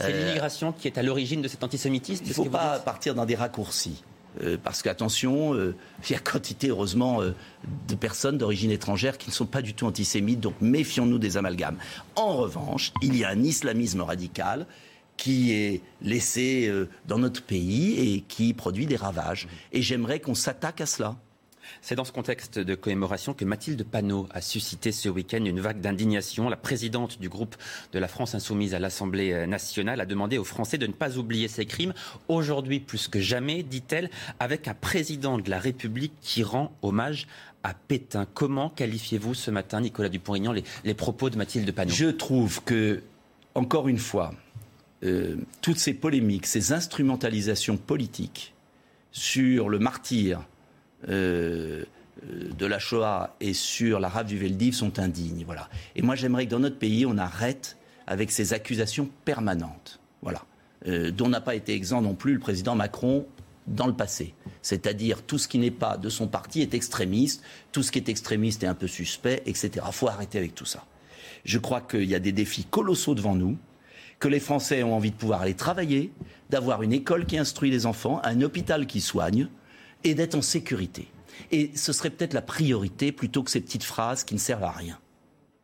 C'est 0.00 0.12
euh, 0.12 0.24
l'immigration 0.24 0.72
qui 0.72 0.88
est 0.88 0.98
à 0.98 1.02
l'origine 1.02 1.42
de 1.42 1.48
cet 1.48 1.62
antisémitisme 1.62 2.24
Il 2.24 2.30
ne 2.30 2.34
faut 2.34 2.44
pas 2.44 2.78
partir 2.78 3.14
dans 3.14 3.24
des 3.24 3.34
raccourcis. 3.34 4.02
Euh, 4.42 4.56
parce 4.62 4.82
qu'attention, 4.82 5.54
euh, 5.54 5.74
il 6.08 6.12
y 6.12 6.16
a 6.16 6.18
quantité, 6.18 6.68
heureusement, 6.68 7.22
euh, 7.22 7.34
de 7.88 7.94
personnes 7.94 8.38
d'origine 8.38 8.70
étrangère 8.70 9.18
qui 9.18 9.30
ne 9.30 9.34
sont 9.34 9.46
pas 9.46 9.62
du 9.62 9.74
tout 9.74 9.86
antisémites, 9.86 10.40
donc 10.40 10.54
méfions-nous 10.60 11.18
des 11.18 11.36
amalgames. 11.36 11.76
En 12.14 12.36
revanche, 12.36 12.92
il 13.02 13.16
y 13.16 13.24
a 13.24 13.28
un 13.28 13.42
islamisme 13.42 14.02
radical 14.02 14.66
qui 15.16 15.52
est 15.52 15.82
laissé 16.00 16.72
dans 17.08 17.18
notre 17.18 17.42
pays 17.42 17.98
et 18.14 18.20
qui 18.20 18.54
produit 18.54 18.86
des 18.86 18.94
ravages. 18.94 19.48
Et 19.72 19.82
j'aimerais 19.82 20.20
qu'on 20.20 20.36
s'attaque 20.36 20.80
à 20.80 20.86
cela. 20.86 21.16
C'est 21.82 21.94
dans 21.94 22.04
ce 22.04 22.12
contexte 22.12 22.58
de 22.58 22.74
commémoration 22.74 23.34
que 23.34 23.44
Mathilde 23.44 23.84
Panot 23.84 24.26
a 24.30 24.40
suscité 24.40 24.92
ce 24.92 25.08
week-end 25.08 25.44
une 25.44 25.60
vague 25.60 25.80
d'indignation. 25.80 26.48
La 26.48 26.56
présidente 26.56 27.20
du 27.20 27.28
groupe 27.28 27.56
de 27.92 27.98
la 27.98 28.08
France 28.08 28.34
insoumise 28.34 28.74
à 28.74 28.78
l'Assemblée 28.78 29.46
nationale 29.46 30.00
a 30.00 30.06
demandé 30.06 30.38
aux 30.38 30.44
Français 30.44 30.78
de 30.78 30.86
ne 30.86 30.92
pas 30.92 31.18
oublier 31.18 31.48
ces 31.48 31.66
crimes. 31.66 31.94
Aujourd'hui, 32.28 32.80
plus 32.80 33.08
que 33.08 33.20
jamais, 33.20 33.62
dit-elle, 33.62 34.10
avec 34.40 34.68
un 34.68 34.74
président 34.74 35.38
de 35.38 35.50
la 35.50 35.58
République 35.58 36.12
qui 36.20 36.42
rend 36.42 36.72
hommage 36.82 37.26
à 37.62 37.74
Pétain. 37.74 38.26
Comment 38.34 38.70
qualifiez-vous 38.70 39.34
ce 39.34 39.50
matin, 39.50 39.80
Nicolas 39.80 40.08
Dupont-Aignan, 40.08 40.52
les, 40.52 40.94
propos 40.94 41.30
de 41.30 41.36
Mathilde 41.36 41.70
Panot? 41.72 41.92
Je 41.92 42.06
trouve 42.06 42.62
que, 42.64 43.02
encore 43.54 43.88
une 43.88 43.98
fois, 43.98 44.32
euh, 45.04 45.36
toutes 45.60 45.78
ces 45.78 45.94
polémiques, 45.94 46.46
ces 46.46 46.72
instrumentalisations 46.72 47.76
politiques 47.76 48.54
sur 49.12 49.68
le 49.68 49.78
martyr 49.78 50.40
euh, 51.08 51.84
de 52.22 52.66
la 52.66 52.78
Shoah 52.78 53.36
et 53.40 53.54
sur 53.54 54.00
la 54.00 54.08
rave 54.08 54.26
du 54.26 54.38
Veldiv 54.38 54.74
sont 54.74 54.98
indignes. 54.98 55.44
Voilà. 55.44 55.68
Et 55.94 56.02
moi, 56.02 56.16
j'aimerais 56.16 56.46
que 56.46 56.50
dans 56.50 56.58
notre 56.58 56.78
pays, 56.78 57.06
on 57.06 57.16
arrête 57.16 57.76
avec 58.06 58.30
ces 58.30 58.52
accusations 58.52 59.08
permanentes. 59.24 60.00
Voilà. 60.22 60.44
Euh, 60.86 61.10
dont 61.10 61.28
n'a 61.28 61.40
pas 61.40 61.54
été 61.54 61.74
exempt 61.74 62.02
non 62.02 62.14
plus 62.14 62.34
le 62.34 62.40
président 62.40 62.74
Macron 62.74 63.26
dans 63.66 63.86
le 63.86 63.92
passé. 63.92 64.34
C'est-à-dire 64.62 65.22
tout 65.22 65.38
ce 65.38 65.46
qui 65.46 65.58
n'est 65.58 65.70
pas 65.70 65.96
de 65.96 66.08
son 66.08 66.26
parti 66.26 66.62
est 66.62 66.74
extrémiste, 66.74 67.42
tout 67.72 67.82
ce 67.82 67.92
qui 67.92 67.98
est 67.98 68.08
extrémiste 68.08 68.62
est 68.62 68.66
un 68.66 68.74
peu 68.74 68.86
suspect, 68.86 69.42
etc. 69.46 69.70
Il 69.86 69.92
faut 69.92 70.08
arrêter 70.08 70.38
avec 70.38 70.54
tout 70.54 70.64
ça. 70.64 70.84
Je 71.44 71.58
crois 71.58 71.80
qu'il 71.80 72.04
y 72.04 72.14
a 72.14 72.18
des 72.18 72.32
défis 72.32 72.64
colossaux 72.64 73.14
devant 73.14 73.34
nous, 73.34 73.58
que 74.18 74.28
les 74.28 74.40
Français 74.40 74.82
ont 74.82 74.94
envie 74.94 75.10
de 75.10 75.16
pouvoir 75.16 75.42
aller 75.42 75.54
travailler, 75.54 76.12
d'avoir 76.50 76.82
une 76.82 76.92
école 76.92 77.26
qui 77.26 77.38
instruit 77.38 77.70
les 77.70 77.86
enfants, 77.86 78.20
un 78.24 78.40
hôpital 78.40 78.86
qui 78.86 79.00
soigne, 79.00 79.48
et 80.04 80.14
d'être 80.14 80.34
en 80.34 80.42
sécurité. 80.42 81.08
Et 81.52 81.70
ce 81.74 81.92
serait 81.92 82.10
peut-être 82.10 82.34
la 82.34 82.42
priorité 82.42 83.12
plutôt 83.12 83.42
que 83.42 83.50
ces 83.50 83.60
petites 83.60 83.84
phrases 83.84 84.24
qui 84.24 84.34
ne 84.34 84.40
servent 84.40 84.64
à 84.64 84.70
rien. 84.70 84.98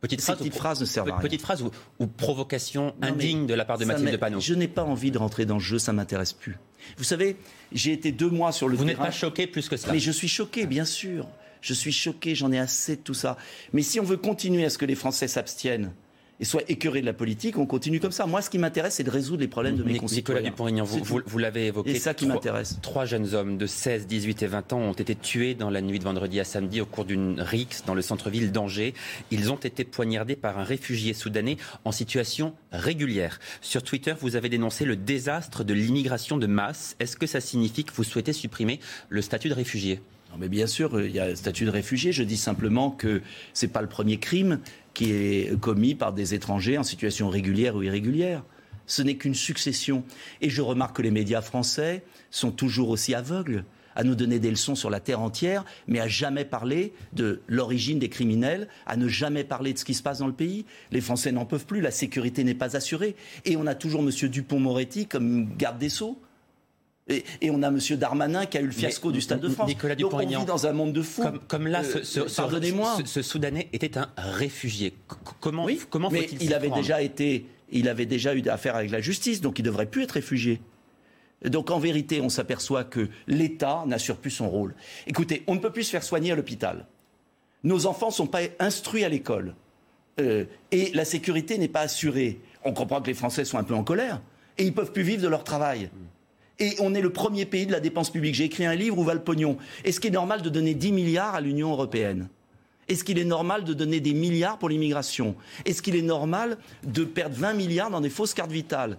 Petite 0.00 0.20
phrase, 0.20 0.38
petite 0.38 0.54
phrase 0.54 0.80
ne 0.80 0.84
sert 0.84 1.02
à 1.04 1.06
rien. 1.06 1.18
Petite 1.18 1.40
phrase 1.40 1.64
ou, 1.98 2.06
provocation 2.06 2.94
indigne 3.00 3.46
de 3.46 3.54
la 3.54 3.64
part 3.64 3.78
de 3.78 3.86
Mathilde 3.86 4.18
Panot. 4.18 4.38
Je 4.38 4.54
n'ai 4.54 4.68
pas 4.68 4.84
envie 4.84 5.10
de 5.10 5.16
rentrer 5.16 5.46
dans 5.46 5.54
le 5.54 5.60
jeu, 5.60 5.78
ça 5.78 5.94
m'intéresse 5.94 6.34
plus. 6.34 6.58
Vous 6.98 7.04
savez, 7.04 7.36
j'ai 7.72 7.92
été 7.92 8.12
deux 8.12 8.28
mois 8.28 8.52
sur 8.52 8.68
le. 8.68 8.76
Vous 8.76 8.84
n'êtes 8.84 8.98
pas 8.98 9.10
choqué 9.10 9.46
plus 9.46 9.68
que 9.68 9.78
ça 9.78 9.90
Mais 9.90 9.98
je 9.98 10.10
suis 10.10 10.28
choqué, 10.28 10.66
bien 10.66 10.84
sûr. 10.84 11.26
Je 11.62 11.72
suis 11.72 11.92
choqué, 11.92 12.34
j'en 12.34 12.52
ai 12.52 12.58
assez 12.58 12.96
de 12.96 13.00
tout 13.00 13.14
ça. 13.14 13.38
Mais 13.72 13.80
si 13.80 13.98
on 13.98 14.04
veut 14.04 14.18
continuer 14.18 14.66
à 14.66 14.70
ce 14.70 14.76
que 14.76 14.84
les 14.84 14.94
Français 14.94 15.28
s'abstiennent, 15.28 15.94
et 16.40 16.44
soit 16.44 16.62
écœuré 16.68 17.00
de 17.00 17.06
la 17.06 17.12
politique, 17.12 17.58
on 17.58 17.66
continue 17.66 18.00
comme 18.00 18.12
ça. 18.12 18.26
Moi, 18.26 18.42
ce 18.42 18.50
qui 18.50 18.58
m'intéresse, 18.58 18.94
c'est 18.94 19.04
de 19.04 19.10
résoudre 19.10 19.40
les 19.40 19.48
problèmes 19.48 19.76
de 19.76 19.84
mes 19.84 19.96
concitoyens. 19.96 20.50
Nicolas 20.50 20.82
vous, 20.82 21.20
vous, 21.26 21.38
l'avez 21.38 21.66
évoqué. 21.66 21.94
C'est 21.94 22.00
ça 22.00 22.14
qui 22.14 22.26
m'intéresse. 22.26 22.78
Trois 22.82 23.04
jeunes 23.04 23.34
hommes 23.34 23.56
de 23.56 23.66
16, 23.66 24.06
18 24.06 24.42
et 24.42 24.46
20 24.46 24.72
ans 24.72 24.80
ont 24.80 24.92
été 24.92 25.14
tués 25.14 25.54
dans 25.54 25.70
la 25.70 25.80
nuit 25.80 25.98
de 25.98 26.04
vendredi 26.04 26.40
à 26.40 26.44
samedi 26.44 26.80
au 26.80 26.86
cours 26.86 27.04
d'une 27.04 27.40
rixe 27.40 27.84
dans 27.86 27.94
le 27.94 28.02
centre-ville 28.02 28.50
d'Angers. 28.50 28.94
Ils 29.30 29.52
ont 29.52 29.56
été 29.56 29.84
poignardés 29.84 30.36
par 30.36 30.58
un 30.58 30.64
réfugié 30.64 31.14
soudanais 31.14 31.56
en 31.84 31.92
situation 31.92 32.54
régulière. 32.72 33.38
Sur 33.60 33.82
Twitter, 33.82 34.14
vous 34.20 34.36
avez 34.36 34.48
dénoncé 34.48 34.84
le 34.84 34.96
désastre 34.96 35.62
de 35.62 35.74
l'immigration 35.74 36.36
de 36.36 36.46
masse. 36.46 36.96
Est-ce 36.98 37.16
que 37.16 37.26
ça 37.26 37.40
signifie 37.40 37.84
que 37.84 37.92
vous 37.94 38.04
souhaitez 38.04 38.32
supprimer 38.32 38.80
le 39.08 39.22
statut 39.22 39.48
de 39.48 39.54
réfugié? 39.54 40.00
Mais 40.38 40.48
bien 40.48 40.66
sûr, 40.66 41.00
il 41.00 41.12
y 41.12 41.20
a 41.20 41.28
le 41.28 41.36
statut 41.36 41.64
de 41.64 41.70
réfugié. 41.70 42.12
Je 42.12 42.22
dis 42.22 42.36
simplement 42.36 42.90
que 42.90 43.22
ce 43.52 43.66
n'est 43.66 43.72
pas 43.72 43.82
le 43.82 43.88
premier 43.88 44.18
crime 44.18 44.58
qui 44.94 45.12
est 45.12 45.60
commis 45.60 45.94
par 45.94 46.12
des 46.12 46.34
étrangers 46.34 46.78
en 46.78 46.84
situation 46.84 47.28
régulière 47.28 47.76
ou 47.76 47.82
irrégulière. 47.82 48.44
Ce 48.86 49.02
n'est 49.02 49.16
qu'une 49.16 49.34
succession. 49.34 50.04
Et 50.40 50.50
je 50.50 50.62
remarque 50.62 50.96
que 50.96 51.02
les 51.02 51.10
médias 51.10 51.42
français 51.42 52.04
sont 52.30 52.50
toujours 52.50 52.90
aussi 52.90 53.14
aveugles 53.14 53.64
à 53.96 54.04
nous 54.04 54.14
donner 54.14 54.38
des 54.38 54.50
leçons 54.50 54.74
sur 54.74 54.90
la 54.90 55.00
terre 55.00 55.20
entière, 55.20 55.64
mais 55.86 56.00
à 56.00 56.08
jamais 56.08 56.44
parler 56.44 56.92
de 57.12 57.40
l'origine 57.46 57.98
des 57.98 58.08
criminels, 58.08 58.68
à 58.86 58.96
ne 58.96 59.08
jamais 59.08 59.44
parler 59.44 59.72
de 59.72 59.78
ce 59.78 59.84
qui 59.84 59.94
se 59.94 60.02
passe 60.02 60.18
dans 60.18 60.26
le 60.26 60.32
pays. 60.32 60.64
Les 60.90 61.00
Français 61.00 61.32
n'en 61.32 61.44
peuvent 61.44 61.66
plus, 61.66 61.80
la 61.80 61.90
sécurité 61.90 62.44
n'est 62.44 62.54
pas 62.54 62.76
assurée. 62.76 63.16
Et 63.44 63.56
on 63.56 63.66
a 63.66 63.74
toujours 63.74 64.02
M. 64.02 64.10
Dupont-Moretti 64.10 65.06
comme 65.06 65.56
garde 65.56 65.78
des 65.78 65.88
Sceaux. 65.88 66.20
Et, 67.08 67.50
on 67.50 67.62
a 67.62 67.68
M. 67.68 67.78
Darmanin 67.99 68.46
qui 68.46 68.56
a 68.56 68.62
eu 68.62 68.66
le 68.66 68.73
fiasco 68.73 69.12
du 69.12 69.20
Stade 69.20 69.40
de 69.40 69.50
France. 69.50 69.68
Nicolas 69.68 69.94
Donc 69.94 70.14
on 70.14 70.18
vit 70.18 70.44
dans 70.46 70.66
un 70.66 70.73
monde 70.73 70.92
de 70.94 71.02
fous. 71.02 71.23
Comme, 71.49 71.66
là, 71.66 71.82
ce, 71.84 72.02
ce, 72.02 73.23
Soudanais 73.23 73.68
était 73.75 73.99
un 73.99 74.08
réfugié. 74.16 74.94
comment, 75.40 75.66
comment 75.90 76.11
mais 76.11 76.28
il 76.40 76.54
avait 76.54 76.70
déjà 76.70 77.02
été, 77.02 77.46
il 77.70 77.88
avait 77.88 78.06
déjà 78.06 78.34
eu 78.34 78.42
affaire 78.49 78.76
avec 78.76 78.90
la 78.90 79.00
justice, 79.00 79.42
donc 79.42 79.58
il 79.58 79.62
devrait 79.62 79.87
plus 79.87 80.04
être 80.04 80.12
réfugié. 80.12 80.62
Donc 81.44 81.70
en 81.70 81.78
vérité, 81.78 82.23
on 82.23 82.30
s'aperçoit 82.30 82.84
que 82.84 83.11
l'État 83.26 83.84
n'assure 83.87 84.16
plus 84.16 84.30
son 84.30 84.49
rôle. 84.49 84.75
Écoutez, 85.06 85.42
on 85.46 85.54
ne 85.54 85.61
peut 85.61 85.73
plus 85.73 85.84
se 85.84 85.90
faire 85.90 86.04
soigner 86.04 86.32
à 86.32 86.37
l'hôpital. 86.37 86.87
Nos 87.64 87.84
enfants 87.84 88.08
ne 88.08 88.12
sont 88.12 88.26
pas 88.26 88.40
instruits 88.61 89.04
à 89.04 89.11
l'école. 89.11 89.54
Euh, 90.20 90.46
et 90.70 90.90
la 90.94 91.04
sécurité 91.04 91.58
n'est 91.58 91.68
pas 91.68 91.80
assurée. 91.80 92.40
On 92.64 92.73
comprend 92.73 93.02
que 93.02 93.08
les 93.08 93.14
Français 93.14 93.44
sont 93.44 93.58
un 93.58 93.64
peu 93.64 93.75
en 93.75 93.84
colère. 93.84 94.23
Et 94.56 94.62
ils 94.62 94.70
ne 94.70 94.75
peuvent 94.75 94.92
plus 94.92 95.02
vivre 95.02 95.23
de 95.23 95.28
leur 95.28 95.44
travail 95.44 95.90
et 96.58 96.75
on 96.80 96.95
est 96.95 97.00
le 97.00 97.10
premier 97.10 97.47
pays 97.47 97.67
de 97.67 97.73
la 97.73 97.80
dépense 97.80 98.10
publique. 98.10 98.34
J'ai 98.34 98.45
écrit 98.45 98.64
un 98.64 98.75
livre 98.75 98.99
où 98.99 99.04
va 99.04 99.14
le 99.14 99.23
pognon. 99.23 99.56
Est-ce 99.84 100.00
qu'il 100.00 100.10
est 100.10 100.14
normal 100.14 100.43
de 100.43 100.49
donner 100.49 100.75
10 100.75 100.93
milliards 100.93 101.34
à 101.34 101.40
l'Union 101.40 101.71
européenne? 101.71 102.28
Est-ce 102.88 103.02
qu'il 103.02 103.19
est 103.19 103.25
normal 103.25 103.64
de 103.64 103.73
donner 103.73 104.00
des 104.00 104.12
milliards 104.12 104.58
pour 104.58 104.69
l'immigration? 104.69 105.34
Est-ce 105.64 105.82
qu'il 105.82 105.97
est 105.97 106.02
normal 106.02 106.58
de 106.84 107.04
perdre 107.04 107.34
20 107.36 107.54
milliards 107.54 107.90
dans 107.90 108.00
des 108.00 108.10
fausses 108.10 108.34
cartes 108.34 108.52
vitales? 108.52 108.99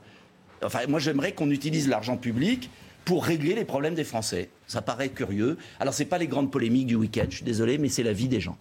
Enfin, 0.63 0.79
moi, 0.87 0.99
j'aimerais 0.99 1.33
qu'on 1.33 1.51
utilise 1.51 1.87
l'argent 1.87 2.17
public 2.17 2.69
pour 3.03 3.23
régler 3.23 3.53
les 3.53 3.65
problèmes 3.65 3.93
des 3.93 4.03
Français. 4.03 4.49
Ça 4.67 4.81
paraît 4.81 5.09
curieux. 5.09 5.57
Alors, 5.79 5.93
ce 5.93 6.01
n'est 6.01 6.09
pas 6.09 6.17
les 6.17 6.27
grandes 6.27 6.51
polémiques 6.51 6.87
du 6.87 6.95
week-end, 6.95 7.25
je 7.29 7.37
suis 7.37 7.45
désolé, 7.45 7.77
mais 7.77 7.89
c'est 7.89 8.03
la 8.03 8.13
vie 8.13 8.27
des 8.27 8.41
gens. 8.41 8.57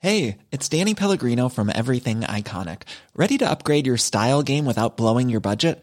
Hey, 0.00 0.36
it's 0.52 0.68
Danny 0.68 0.94
Pellegrino 0.94 1.48
from 1.48 1.70
Everything 1.74 2.20
Iconic. 2.20 2.82
Ready 3.16 3.36
to 3.38 3.44
upgrade 3.44 3.86
your 3.86 3.98
style 3.98 4.42
game 4.42 4.64
without 4.64 4.96
blowing 4.96 5.28
your 5.28 5.40
budget? 5.40 5.82